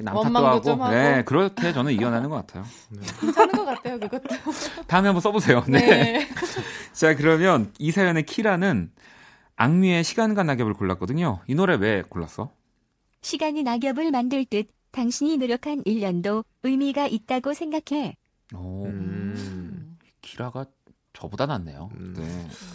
[0.00, 0.94] 남 탓도 하고, 좀 하고.
[0.94, 2.64] 네, 그렇게 저는 이겨나는 것 같아요.
[3.20, 4.28] 괜찮은 것 같아요 그것도.
[4.86, 5.64] 다음에 한번 써보세요.
[5.68, 5.78] 네.
[5.80, 6.28] 네.
[6.92, 8.92] 자, 그러면 이 사연의 키라는
[9.56, 11.40] 악뮤의 시간과 낙엽을 골랐거든요.
[11.48, 12.52] 이 노래 왜 골랐어?
[13.22, 18.16] 시간이 낙엽을 만들 듯 당신이 노력한 1년도 의미가 있다고 생각해.
[18.54, 19.98] 오, 음.
[20.22, 20.66] 키라가
[21.12, 21.90] 저보다 낫네요.
[21.96, 22.14] 음.
[22.16, 22.22] 네.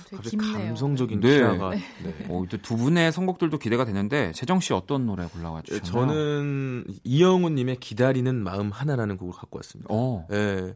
[0.06, 0.68] 되게 갑자기 깊네요.
[0.68, 1.36] 감성적인 네.
[1.36, 1.70] 키라가.
[1.72, 1.82] 네.
[2.30, 6.08] 어, 이제 두 분의 선곡들도 기대가 되는데 재정 씨 어떤 노래 골라와 예, 주셨나요?
[6.08, 9.88] 저는 이영훈님의 기다리는 마음 하나라는 곡을 갖고 왔습니다.
[9.94, 10.76] 어, 예.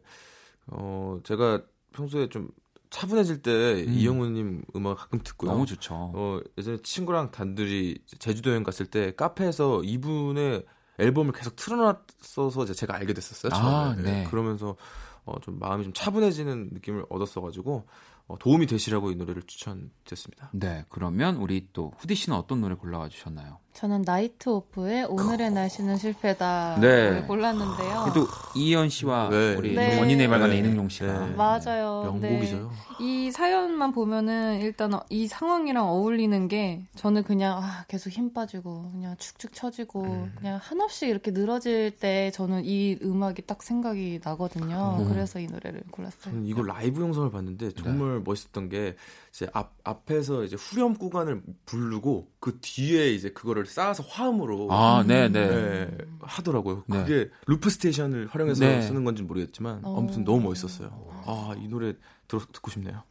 [0.68, 2.48] 어, 제가 평소에 좀
[2.90, 3.92] 차분해질 때 음.
[3.92, 5.50] 이영훈님 음악을 가끔 듣고요.
[5.50, 5.94] 너무 좋죠.
[6.14, 10.64] 어, 예전에 친구랑 단둘이 제주도 여행 갔을 때 카페에서 이분의
[10.98, 13.52] 앨범을 계속 틀어놨어서 제가 알게 됐었어요.
[13.54, 14.02] 아, 처음에.
[14.02, 14.20] 네.
[14.20, 14.76] 예, 그러면서
[15.24, 17.86] 어, 좀 마음이 좀 차분해지는 느낌을 얻었어가지고
[18.28, 20.50] 어, 도움이 되시라고 이 노래를 추천드렸습니다.
[20.52, 23.58] 네, 그러면 우리 또 후디 씨는 어떤 노래 골라와 주셨나요?
[23.74, 27.22] 저는 나이트 오프의 오늘의 날씨는 실패다 네.
[27.28, 28.02] 골랐는데요.
[28.02, 28.26] 그래도
[28.56, 29.54] 이현 씨와 네.
[29.54, 29.98] 우리 네.
[30.00, 30.66] 원인의 발간의 네.
[30.66, 31.34] 이능용 씨가 네.
[31.36, 32.02] 맞아요.
[32.04, 32.56] 명곡이죠.
[32.56, 33.04] 네.
[33.04, 39.16] 이 사연만 보면은 일단 이 상황이랑 어울리는 게 저는 그냥 아, 계속 힘 빠지고 그냥
[39.16, 40.32] 축축 처지고 음.
[40.36, 44.96] 그냥 한없이 이렇게 늘어질 때 저는 이 음악이 딱 생각이 나거든요.
[44.98, 45.08] 음.
[45.08, 46.32] 그래서 이 노래를 골랐어요.
[46.32, 48.96] 저는 이거 라이브 영상을 봤는데 정말 멋있었던 게
[49.30, 55.28] 이제 앞 앞에서 이제 후렴 구간을 부르고 그 뒤에 이제 그거를 쌓아서 화음으로 아, 네,
[55.28, 55.46] 네.
[55.46, 56.84] 네, 하더라고요.
[56.86, 56.98] 네.
[56.98, 58.82] 그게 loop station을 활용해서 네.
[58.82, 59.98] 쓰는 건지 는 모르겠지만 어.
[59.98, 60.90] 아무튼 너무 멋있었어요.
[61.26, 61.94] 아, 이 노래
[62.26, 63.02] 들어 듣고 싶네요.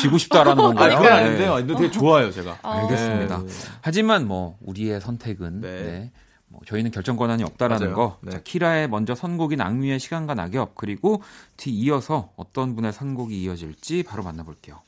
[0.00, 0.86] 지고 싶다라는 건가요?
[0.86, 1.24] 아니, 그건 네.
[1.24, 1.54] 아닌데요.
[1.54, 2.58] 아니, 되게 좋아요, 제가.
[2.62, 2.68] 어.
[2.68, 3.38] 알겠습니다.
[3.38, 3.46] 네.
[3.80, 5.82] 하지만 뭐 우리의 선택은 네.
[5.82, 6.12] 네.
[6.48, 7.96] 뭐 저희는 결정 권한이 없다라는 맞아요.
[7.96, 8.18] 거.
[8.22, 8.32] 네.
[8.32, 11.22] 자, 키라의 먼저 선곡인 악뮤의 시간과 낙엽 그리고
[11.56, 14.80] 뒤 이어서 어떤 분의 선곡이 이어질지 바로 만나볼게요.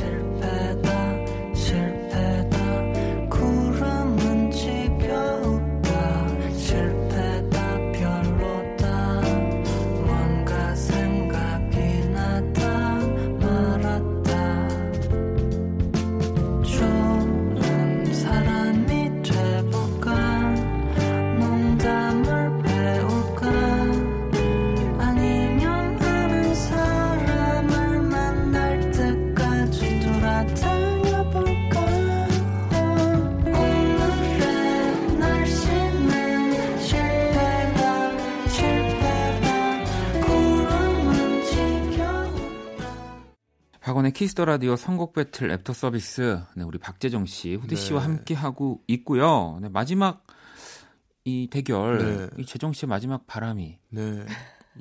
[0.00, 0.29] 실
[44.20, 46.42] Kiss the Radio 선곡 배틀 애프터 서비스.
[46.54, 48.06] 네, 우리 박재정 씨, 후디 씨와 네.
[48.06, 49.58] 함께 하고 있고요.
[49.62, 50.22] 네, 마지막
[51.24, 52.28] 이 대결, 네.
[52.36, 54.26] 이 재정 씨의 마지막 바람이 네.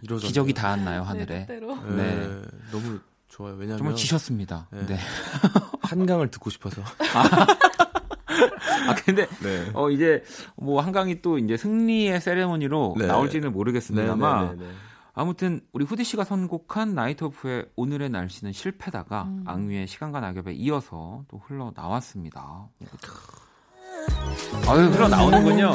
[0.04, 0.28] 이러죠.
[0.28, 1.26] 기적이 닿았나요 하늘에?
[1.26, 1.74] 네, 뜻대로.
[1.84, 2.18] 네.
[2.18, 2.42] 네.
[2.70, 3.00] 너무
[3.30, 3.54] 좋아요.
[3.54, 4.68] 왜냐면 정말 지셨습니다.
[4.74, 4.86] 네.
[4.88, 4.98] 네.
[5.84, 6.82] 한강을 듣고 싶어서.
[6.98, 9.72] 아 근데 네.
[9.74, 10.22] 어 이제
[10.58, 13.08] 뭐 한강이 또 이제 승리의 세레모니로 네.
[13.08, 14.74] 나올지는 모르겠습니다만 네, 네, 네, 네.
[15.20, 19.44] 아무튼 우리 후디 씨가 선곡한 나이트 오프의 오늘의 날씨는 실패다가 음.
[19.46, 22.70] 악뮤의 시간과 낙엽에 이어서 또 흘러 나왔습니다.
[24.66, 25.74] 아유 흘러 나오는군요.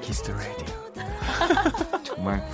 [0.00, 2.04] Kiss the Radio.
[2.04, 2.48] 정말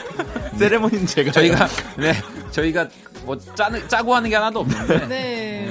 [0.56, 1.68] 세레모니는 제가 저희가
[1.98, 2.14] 네
[2.52, 2.88] 저희가
[3.26, 5.68] 뭐 짜는 짜고 하는 게 하나도 없는데 네.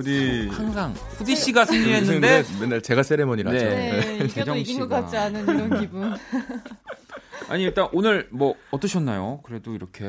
[0.00, 3.64] 후디 항상 후디 씨가 승리했는데 맨날 제가 세레모니를 하죠.
[3.66, 3.90] 네.
[4.00, 4.88] 네, 이겨도 재정 이긴 것.
[4.88, 6.14] 같지 않은 이런 기분.
[7.48, 9.40] 아니 일단 오늘 뭐 어떠셨나요?
[9.42, 10.04] 그래도 이렇게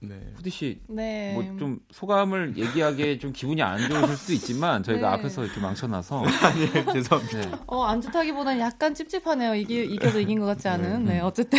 [0.00, 0.32] 네.
[0.36, 1.34] 후디 씨 네.
[1.34, 5.14] 뭐좀 소감을 얘기하기에 좀 기분이 안 좋으실 수도 있지만 저희가 네.
[5.14, 7.38] 앞에서 이렇게 망쳐놔서 아니, 죄송합니다.
[7.38, 7.50] 네.
[7.66, 9.54] 어, 안 좋다기보다는 약간 찝찝하네요.
[9.56, 10.90] 이기, 이겨도 이긴 것 같지 않은.
[11.02, 11.04] 음.
[11.04, 11.58] 네, 어쨌든.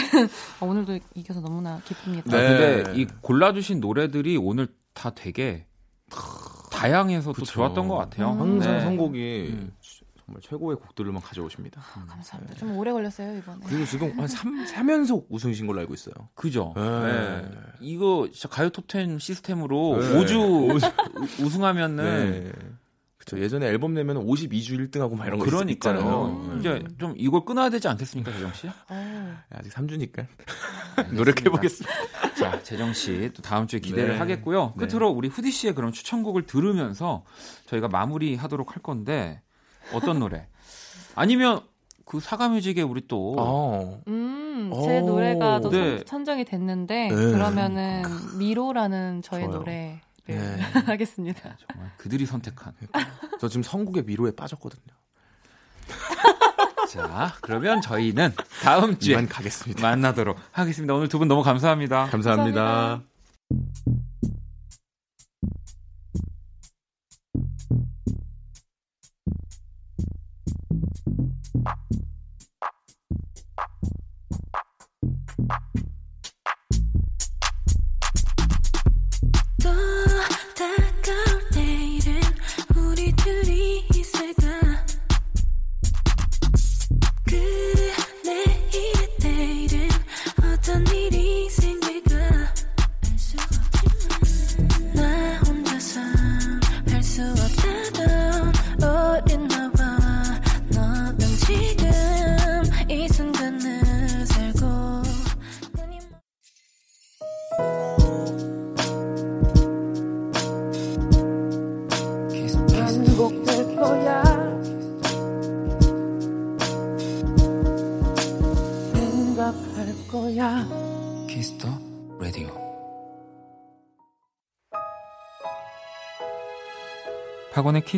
[0.60, 2.36] 어, 오늘도 이겨서 너무나 기쁩니다.
[2.36, 2.84] 아, 네.
[2.84, 5.67] 근데 이 골라주신 노래들이 오늘 다 되게
[6.78, 7.46] 다양해서 또 그쵸.
[7.46, 8.32] 좋았던 것 같아요.
[8.34, 8.40] 음.
[8.40, 8.82] 항상 네.
[8.82, 9.72] 선곡이 음.
[10.26, 11.82] 정말 최고의 곡들만 가져오십니다.
[12.10, 12.56] 감사합니다.
[12.56, 13.60] 좀 오래 걸렸어요, 이번에.
[13.66, 16.13] 그리고 지금 한 3, 3연속 우승신 걸로 알고 있어요.
[16.36, 16.74] 그죠?
[16.76, 16.82] 네.
[16.84, 17.50] 네.
[17.80, 20.10] 이거 진짜 가요 톱10 시스템으로 네.
[20.20, 20.82] 5주
[21.46, 22.52] 우승하면은 네.
[23.18, 23.40] 그쵸.
[23.40, 25.96] 예전에 앨범 내면 52주 1등하고 막 이런 거 있- 그러니까요.
[25.96, 26.26] 있잖아요.
[26.26, 26.60] 음.
[26.60, 28.68] 이제 좀 이걸 끊어야 되지 않겠습니까, 재정 씨?
[28.68, 30.26] 어, 아직 3주니까
[31.13, 31.96] 노력해 보겠습니다.
[32.67, 34.17] 자, 재정 씨 또 다음 주에 기대를 네.
[34.17, 34.73] 하겠고요.
[34.77, 34.86] 네.
[34.88, 37.23] 끝으로 우리 후디 씨의 그런 추천곡을 들으면서
[37.67, 39.41] 저희가 마무리하도록 할 건데
[39.93, 40.47] 어떤 노래?
[41.15, 41.62] 아니면
[42.06, 44.01] 그 사과뮤직에 우리 또 어.
[44.08, 44.82] 음, 오.
[44.84, 45.97] 제 노래가 또 네.
[45.99, 47.15] 선- 선정이 됐는데, 네.
[47.15, 48.03] 그러면은,
[48.38, 49.58] 미로라는 저의 좋아요.
[49.60, 50.58] 노래를 네.
[50.88, 51.58] 하겠습니다.
[51.67, 52.73] 정말 그들이 선택한.
[53.39, 54.95] 저 지금 선곡의 미로에 빠졌거든요.
[56.97, 58.33] 자, 그러면 저희는
[58.63, 59.81] 다음 주에 가겠습니다.
[59.81, 60.93] 만나도록 하겠습니다.
[60.93, 62.07] 오늘 두 분 너무 감사합니다.
[62.12, 62.63] 감사합니다.
[62.63, 63.16] 감사합니다.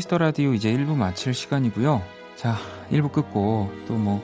[0.09, 2.01] Kiss the Radio 이제 1부 마칠 시간이고요.
[2.35, 2.55] 자,
[2.89, 4.19] 1부 끝나고 또 뭐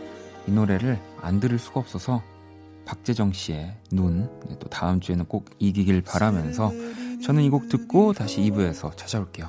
[0.48, 2.24] 이 노래를 안 들을 수가 없어서
[2.86, 6.72] 박재정 씨의 눈, 네, 또 다음 주에는 꼭 이기길 바라면서
[7.24, 9.48] 저는 이 곡 듣고 다시 2부에서 찾아올게요.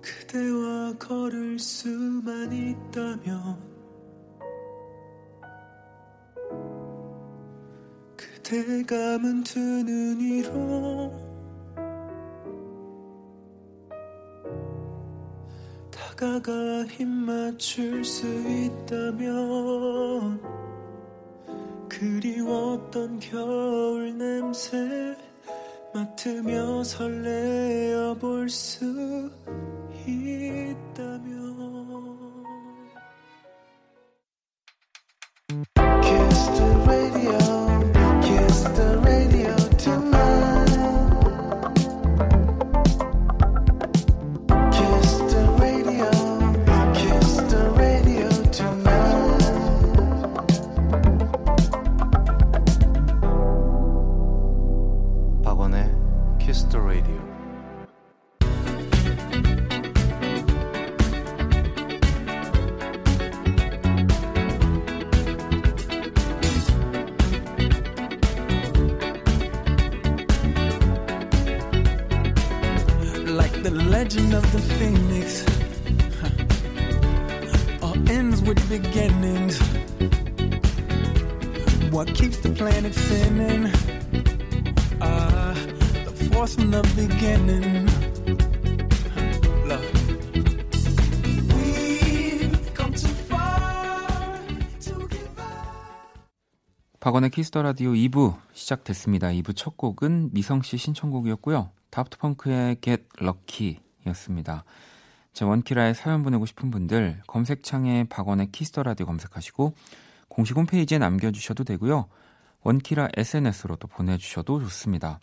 [0.00, 3.58] 그대와 걸을 수만 있다면
[8.16, 11.27] 그대 감은 두눈 위로
[16.18, 20.42] 다가가 힘 맞출 수 있다면
[21.88, 25.16] 그리웠던 겨울 냄새
[25.94, 29.30] 맡으며 설레어 볼 수
[30.04, 31.47] 있다면
[81.98, 83.66] what keeps the planet spinning.
[85.00, 85.52] Uh,
[86.04, 87.88] the force from the beginning.
[97.00, 99.28] 박원의 Kiss the Radio 2부 시작됐습니다.
[99.28, 101.70] 2부 첫 곡은 미성 씨 신청곡이었고요.
[101.90, 104.64] 다프트 펑크의 Get Lucky였습니다.
[105.32, 109.74] 제 원키라에 사연 보내고 싶은 분들 검색창에 박원의 Kiss the Radio 검색하시고
[110.38, 112.06] 공식 홈페이지에 남겨주셔도 되고요.
[112.62, 115.18] 원키라 SNS로 또 보내주셔도 좋습니다.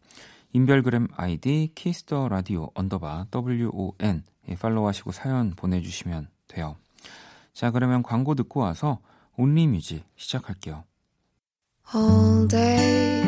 [0.51, 6.75] 인별그램 아이디 Kiss the Radio 언더바 WON 예, 팔로우하시고 사연 보내주시면 돼요.
[7.53, 8.99] 자 그러면 광고 듣고 와서
[9.37, 10.83] Only Music 시작할게요.
[11.95, 13.23] all day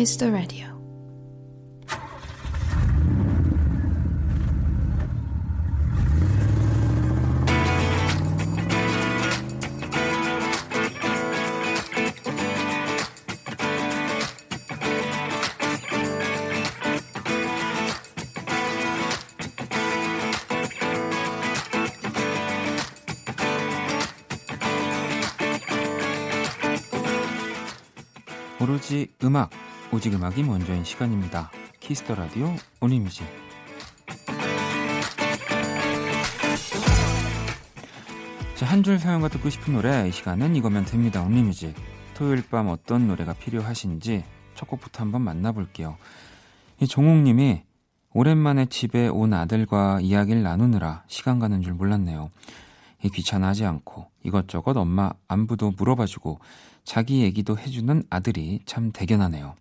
[0.00, 0.76] Kiss the Radio
[28.60, 29.50] 오로지 음악,
[29.93, 31.51] 오직 음악이 먼저인 시간입니다.
[31.79, 33.25] Kiss the Radio Only Music.
[38.55, 41.21] 자, 한 줄 사연과 듣고 싶은 노래 이 시간은 이거면 됩니다.
[41.21, 41.75] Only Music.
[42.13, 44.23] 토요일 밤 어떤 노래가 필요하신지
[44.55, 45.97] 첫 곡부터 한번 만나볼게요.
[46.79, 47.63] 이 종옥님이
[48.13, 52.29] 오랜만에 집에 온 아들과 이야기를 나누느라 시간 가는 줄 몰랐네요.
[53.03, 56.39] 이 귀찮아하지 않고 이것저것 엄마 안부도 물어봐주고
[56.83, 59.55] 자기 얘기도 해주는 아들이 참 대견하네요.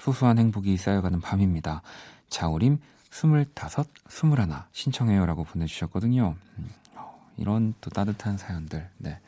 [0.00, 1.82] 소소한 행복이 쌓여가는 밤입니다.
[2.28, 2.78] 자우림
[3.10, 6.36] 스물다섯, 스물하나 신청해요라고 보내주셨거든요.
[6.58, 8.88] 음, 어, 이런 또 따뜻한 사연들.
[8.98, 9.18] 네.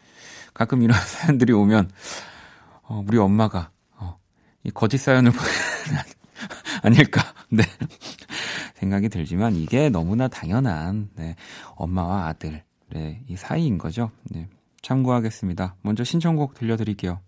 [0.55, 1.91] 가끔 이런 사연들이 오면
[2.83, 4.19] 어, 우리 엄마가 어,
[4.65, 5.33] 이 거짓 사연을
[6.83, 7.23] 아닐까.
[7.51, 7.63] 네.
[8.75, 11.37] 생각이 들지만 이게 너무나 당연한 네.
[11.75, 14.11] 엄마와 아들의 이 사이인 거죠.
[14.25, 14.49] 네.
[14.83, 15.77] 참고하겠습니다.
[15.83, 17.21] 먼저 신청곡 들려드릴게요.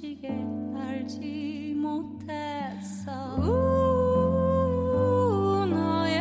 [0.00, 0.28] 사무치게
[0.74, 4.86] 알지 못했어 우,
[5.68, 6.20] 너의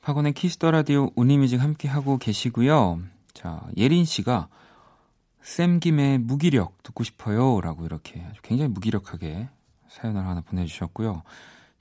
[0.00, 3.00] 박원의 Kiss the Radio Only Music 함께 하고 계시고요.
[3.32, 4.48] 자, 예린 씨가
[5.40, 9.48] 샘김의 무기력 듣고 싶어요라고 이렇게 아주 굉장히 무기력하게
[9.88, 11.22] 사연을 하나 보내주셨고요.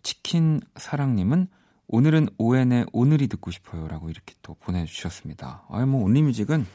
[0.03, 1.47] 치킨 사랑님은
[1.87, 5.63] 오늘은 오왠의 오늘이 듣고 싶어요라고 이렇게 또 보내주셨습니다.
[5.69, 6.65] 아유 뭐 Only Music은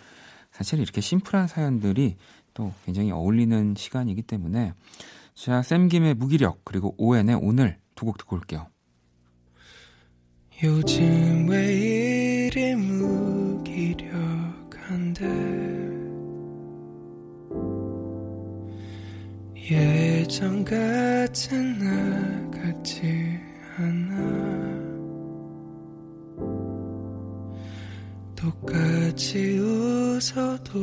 [0.59, 2.17] 사실 이렇게 심플한 사연들이
[2.53, 4.73] 또 굉장히 어울리는 시간이기 때문에
[5.35, 8.67] 자 쌤김의 무기력 그리고 ON의 오늘 두 곡 듣고 올게요.
[10.65, 14.09] 요즘 왜 이리 무기력한데
[19.71, 23.39] 예전 같은 나 같지
[23.77, 24.58] 않아
[28.49, 30.81] 똑같이 웃어도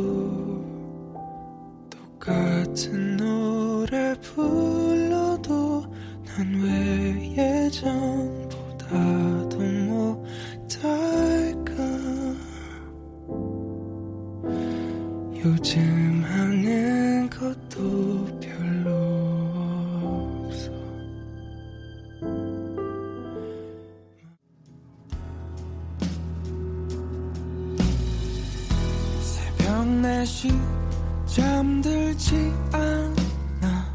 [1.89, 5.83] 똑같은 노래 불러도
[6.25, 7.33] 난 왜
[7.65, 9.57] 예전보다도
[9.89, 10.85] 못할까?
[15.43, 16.14] 요즘
[30.05, 30.55] 4시
[31.25, 33.85] 잠들지 않아.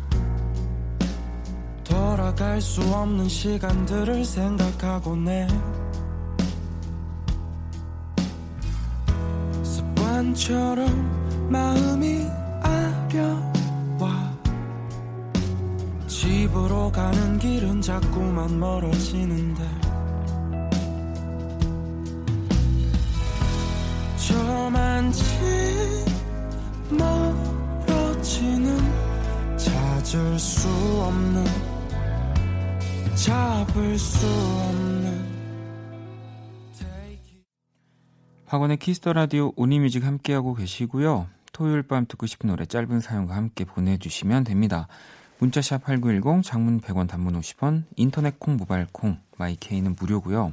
[1.84, 5.46] 돌아갈 수 없는 시간들을 생각하곤 해
[9.62, 12.26] 습관처럼 마음이
[12.60, 14.34] 아려와.
[16.08, 19.89] 집으로 가는 길은 자꾸만 멀어지는데
[30.10, 31.44] 찾을 수 없는
[33.14, 35.24] 잡을 수 없는
[38.46, 41.28] 박원의 Kiss the Radio Only Music 함께하고 계시고요.
[41.52, 44.88] 토요일 밤 듣고 싶은 노래 짧은 사연과 함께 보내주시면 됩니다.
[45.38, 50.52] 문자샵 8910, 장문 100원, 단문 50원, 인터넷 콩, 모바일 콩, my K는 무료고요.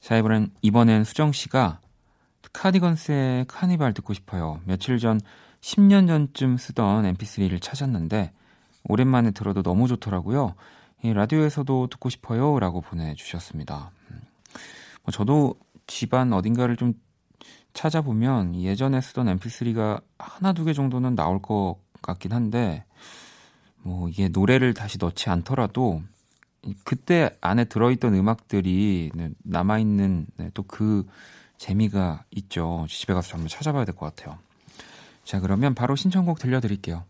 [0.00, 1.78] 자, 이번엔, 이번엔 수정 씨가
[2.52, 4.60] 카디건스의 카니발 듣고 싶어요.
[4.64, 5.20] 며칠 전
[5.60, 8.32] 10년 전쯤 쓰던 mp3를 찾았는데
[8.84, 10.54] 오랜만에 들어도 너무 좋더라고요.
[11.02, 12.58] 이 라디오에서도 듣고 싶어요.
[12.58, 13.90] 라고 보내주셨습니다.
[14.10, 14.20] 음,
[15.04, 15.54] 뭐 저도
[15.86, 16.94] 집안 어딘가를 좀
[17.72, 22.84] 찾아보면 예전에 쓰던 mp3가 하나 두 개 정도는 나올 것 같긴 한데
[23.82, 26.02] 뭐 이게 노래를 다시 넣지 않더라도
[26.84, 31.06] 그때 안에 들어있던 음악들이 네, 남아있는 네, 또그
[31.56, 32.86] 재미가 있죠.
[32.88, 34.38] 집에 가서 한번 찾아봐야 될 것 같아요.
[35.24, 37.04] 자, 그러면 바로 신청곡 들려드릴게요.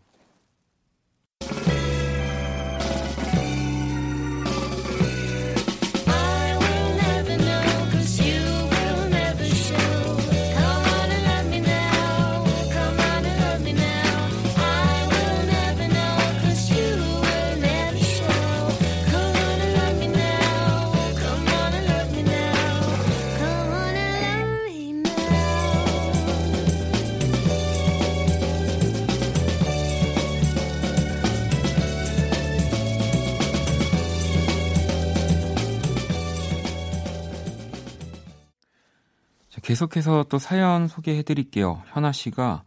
[39.80, 41.82] 계속해서 또 사연 소개해 드릴게요.
[41.86, 42.64] 현아 씨가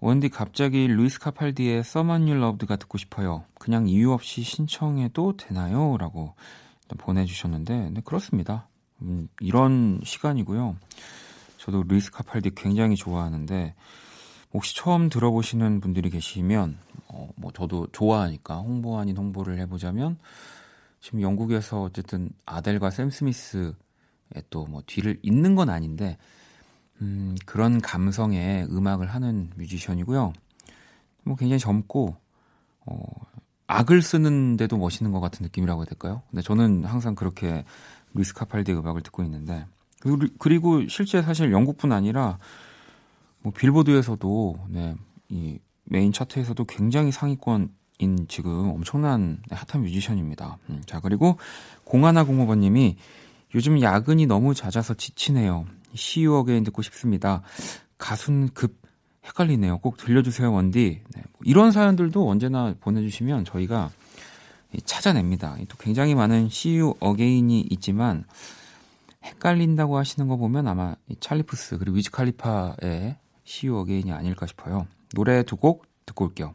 [0.00, 3.44] 원디 갑자기 루이스 카팔디의 Someone You Loved가 듣고 싶어요.
[3.54, 5.96] 그냥 이유 없이 신청해도 되나요?
[5.96, 6.34] 라고
[6.98, 8.68] 보내주셨는데, 네, 그렇습니다.
[9.00, 10.76] 음, 이런 시간이고요.
[11.56, 13.74] 저도 루이스 카팔디 굉장히 좋아하는데,
[14.52, 20.18] 혹시 처음 들어보시는 분들이 계시면, 어, 뭐 저도 좋아하니까 홍보 아닌 홍보를 해보자면,
[21.00, 23.72] 지금 영국에서 어쨌든 아델과 샘 스미스
[24.50, 26.16] 또 뭐 뒤를 잇는 건 아닌데
[27.00, 30.32] 음, 그런 감성의 음악을 하는 뮤지션이고요.
[31.24, 32.16] 뭐 굉장히 젊고
[32.86, 32.98] 어,
[33.66, 36.22] 악을 쓰는데도 멋있는 것 같은 느낌이라고 해야 될까요?
[36.30, 37.64] 근데 저는 항상 그렇게
[38.14, 39.66] 루이스 카팔디의 음악을 듣고 있는데
[40.38, 42.38] 그리고, 실제 사실 영국뿐 아니라
[43.40, 44.94] 뭐 빌보드에서도 네,
[45.28, 47.70] 이 메인 차트에서도 굉장히 상위권
[48.00, 50.58] 인 지금 엄청난 핫한 뮤지션입니다.
[50.70, 51.36] 음, 자 그리고
[51.82, 52.96] 공하나 공호번님이
[53.54, 55.66] 요즘 야근이 너무 잦아서 지치네요.
[55.94, 57.42] See You Again 듣고 싶습니다.
[57.96, 58.76] 가수는 급
[59.24, 59.78] 헷갈리네요.
[59.78, 61.02] 꼭 들려주세요, 원디.
[61.14, 63.90] 네, 뭐 이런 사연들도 언제나 보내주시면 저희가
[64.84, 65.56] 찾아냅니다.
[65.68, 68.24] 또 굉장히 많은 See You Again이 있지만
[69.24, 74.46] 헷갈린다고 하시는 거 보면 아마 이 찰리 푸스 그리고 위즈 칼리파의 See You Again이 아닐까
[74.46, 74.86] 싶어요.
[75.14, 76.54] 노래 두 곡 듣고 올게요.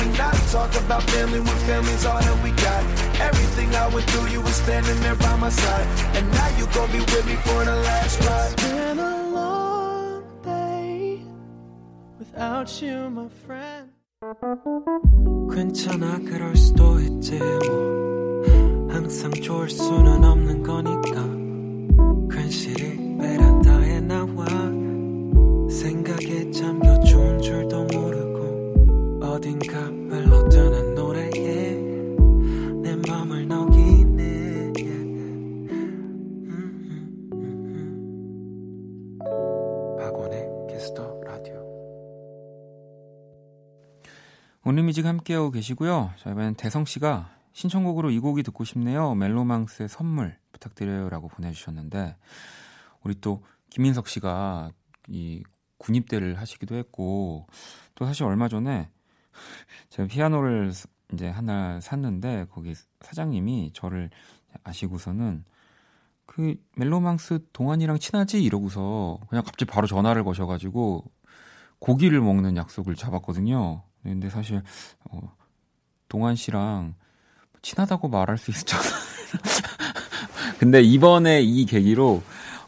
[0.00, 2.82] we not talk about family when family's all that we got?
[3.20, 5.86] Everything I went through, you were standing there by my side.
[6.16, 8.56] And now you gon' be with me for the last ride.
[8.56, 11.22] Been a long day
[12.18, 13.90] without you, my friend.
[15.50, 24.44] 괜찮아 그럴 수도 있지 뭐 항상 좋을 수는 없는 거니까 괜시리 베란다에 나와
[25.70, 26.93] 생각에 잠겨
[44.67, 46.11] 오늘 뮤직 함께하고 계시고요.
[46.17, 49.13] 자, 이번엔 대성씨가 신청곡으로 이 곡이 듣고 싶네요.
[49.13, 51.07] 멜로망스의 선물 부탁드려요.
[51.09, 52.17] 라고 보내주셨는데,
[53.03, 54.71] 우리 또 김민석 씨가
[55.07, 55.43] 이
[55.77, 57.45] 군입대를 하시기도 했고,
[57.93, 58.89] 또 사실 얼마 전에
[59.89, 64.09] 제가 피아노를 스- 이제 하나 샀는데 거기 사장님이 저를
[64.63, 65.45] 아시고서는
[66.25, 71.03] 그 멜로망스 동안이랑 친하지 이러고서 그냥 갑자기 바로 전화를 거셔가지고
[71.77, 73.83] 고기를 먹는 약속을 잡았거든요.
[74.11, 74.61] 근데 사실
[75.05, 75.35] 어,
[76.07, 76.95] 동안 씨랑
[77.61, 78.91] 친하다고 말할 수 있었잖아요.
[80.59, 82.21] 근데 이번에 이 계기로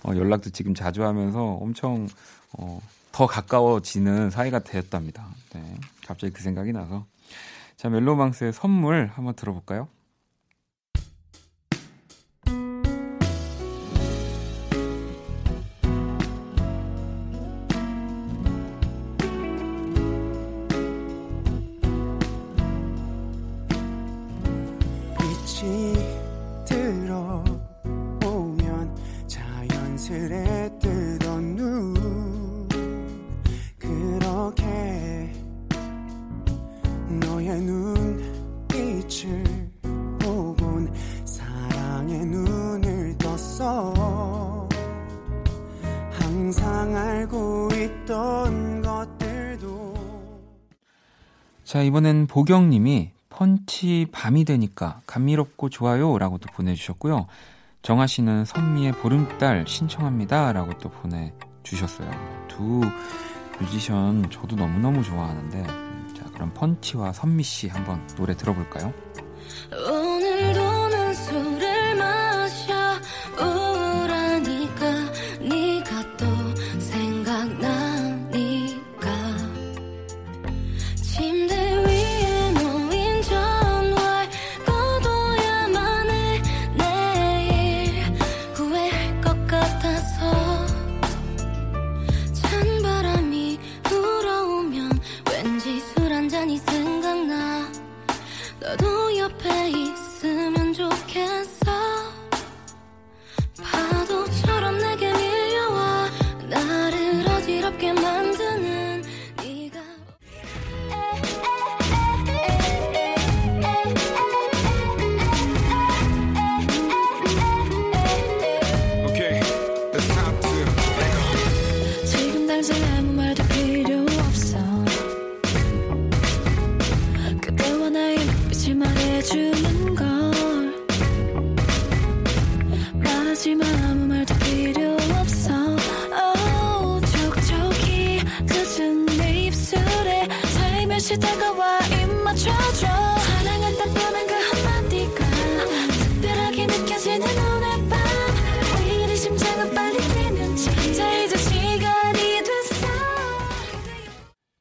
[0.04, 2.08] 어, 연락도 지금 자주 하면서 엄청
[2.54, 2.82] 어,
[3.12, 5.28] 더 가까워지는 사이가 되었답니다.
[5.54, 5.76] 네,
[6.06, 7.06] 갑자기 그 생각이 나서
[7.76, 9.88] 자 멜로망스의 선물 한번 들어볼까요?
[51.98, 57.26] 이번엔 보경님이 펀치 밤이 되니까 감미롭고 좋아요 라고 또 보내주셨고요.
[57.82, 62.12] 정아 씨는 선미의 보름달 신청합니다 라고 또 보내주셨어요.
[62.48, 62.82] 두
[63.60, 68.94] 뮤지션 저도 너무너무 좋아하는데 음, 자, 그럼 펀치와 선미 씨 한번 노래 들어볼까요?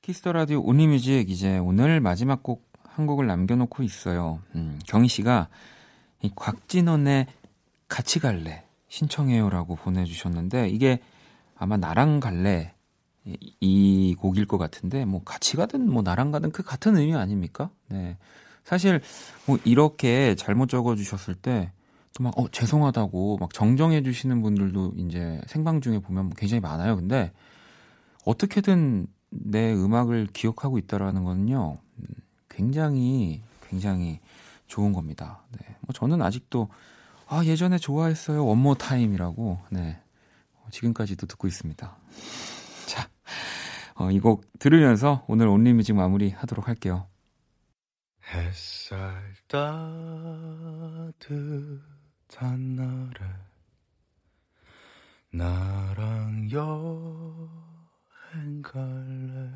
[0.07, 4.40] Kiss the Radio Only Music 이제 오늘 마지막 곡 한 곡을 남겨놓고 있어요.
[4.54, 5.48] 음, 경희 씨가
[6.22, 7.26] 이 곽진언의
[7.88, 11.00] 같이 갈래 신청해요라고 보내주셨는데 이게
[11.57, 12.72] 아마 나랑 갈래
[13.24, 17.70] 이, 이 곡일 것 같은데 뭐 같이 가든 뭐 나랑 가든 그 같은 의미 아닙니까?
[17.88, 18.16] 네.
[18.62, 19.00] 사실
[19.46, 21.72] 뭐 이렇게 잘못 적어주셨을 때
[22.14, 26.94] 또 막 어 죄송하다고 막 정정해 주시는 분들도 이제 생방 중에 보면 굉장히 많아요.
[26.94, 27.32] 근데
[28.24, 29.09] 어떻게든
[29.41, 32.05] 내 음악을 기억하고 있다라는 거는요, 음,
[32.49, 34.20] 굉장히, 굉장히
[34.66, 35.43] 좋은 겁니다.
[35.53, 35.76] 네.
[35.80, 36.68] 뭐 저는 아직도,
[37.28, 38.45] 아, 예전에 좋아했어요.
[38.47, 40.01] 원모 타임이라고, 네.
[40.55, 41.97] 어, 지금까지도 듣고 있습니다.
[42.87, 43.09] 자,
[43.97, 47.07] 어, 이 곡 들으면서 오늘 온리뮤직 마무리 하도록 할게요.
[48.32, 51.14] 햇살 따뜻한
[52.76, 53.20] 날에
[55.30, 57.49] 나랑 여
[58.37, 59.49] 행 갈래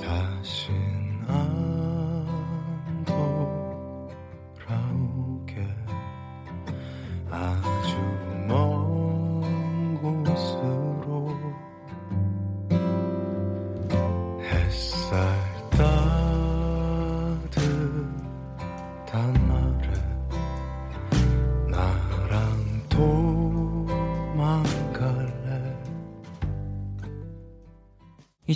[0.00, 0.74] 다신
[1.26, 3.04] 안
[4.64, 5.52] 돌아오게.
[7.30, 7.98] 아주
[8.46, 11.28] 먼 곳으로
[14.40, 15.20] 햇살
[19.02, 19.47] 따뜻한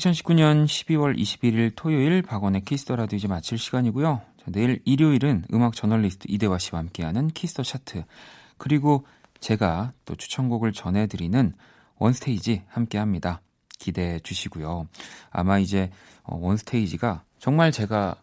[0.03, 4.21] 2019년 12월 21일 토요일 박원의 Kiss the Radio 이제 마칠 시간이고요.
[4.39, 8.05] 자, 내일 일요일은 음악 저널리스트 이대화 씨와 함께하는 Kiss the Chart
[8.59, 9.07] 그리고
[9.39, 11.53] 제가 또 추천곡을 전해드리는
[11.99, 13.43] One Stage 함께합니다.
[13.79, 14.89] 기대해 주시고요.
[15.31, 15.91] 아마 이제
[16.25, 18.17] 어, One Stage가 정말 제가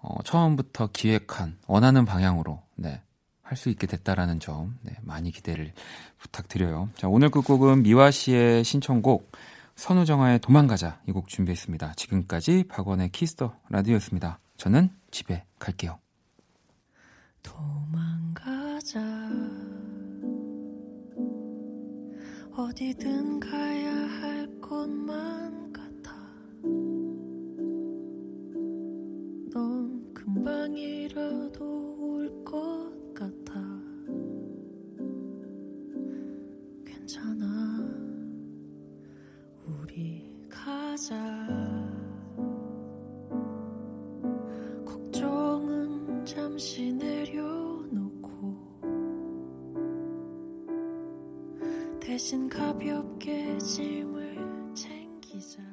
[0.00, 3.00] 어, 처음부터 기획한 원하는 방향으로 네,
[3.42, 5.72] 할 수 있게 됐다라는 점 네, 많이 기대를
[6.18, 6.90] 부탁드려요.
[6.96, 9.30] 자 오늘 끝곡은 미화 씨의 신청곡
[9.76, 11.94] 선우정아의 도망가자 이 곡 준비했습니다.
[11.94, 14.38] 지금까지 박원의 Kiss the Radio였습니다.
[14.56, 15.98] 저는 집에 갈게요.
[17.42, 19.00] 도망가자
[22.54, 26.12] 어디든 가야 할 곳만 같아
[29.52, 33.01] 넌 금방이라도 올 것
[40.94, 41.16] 자,
[44.84, 48.54] 걱정은 잠시 내려놓고
[51.98, 55.71] 대신 가볍게 짐을 챙기자.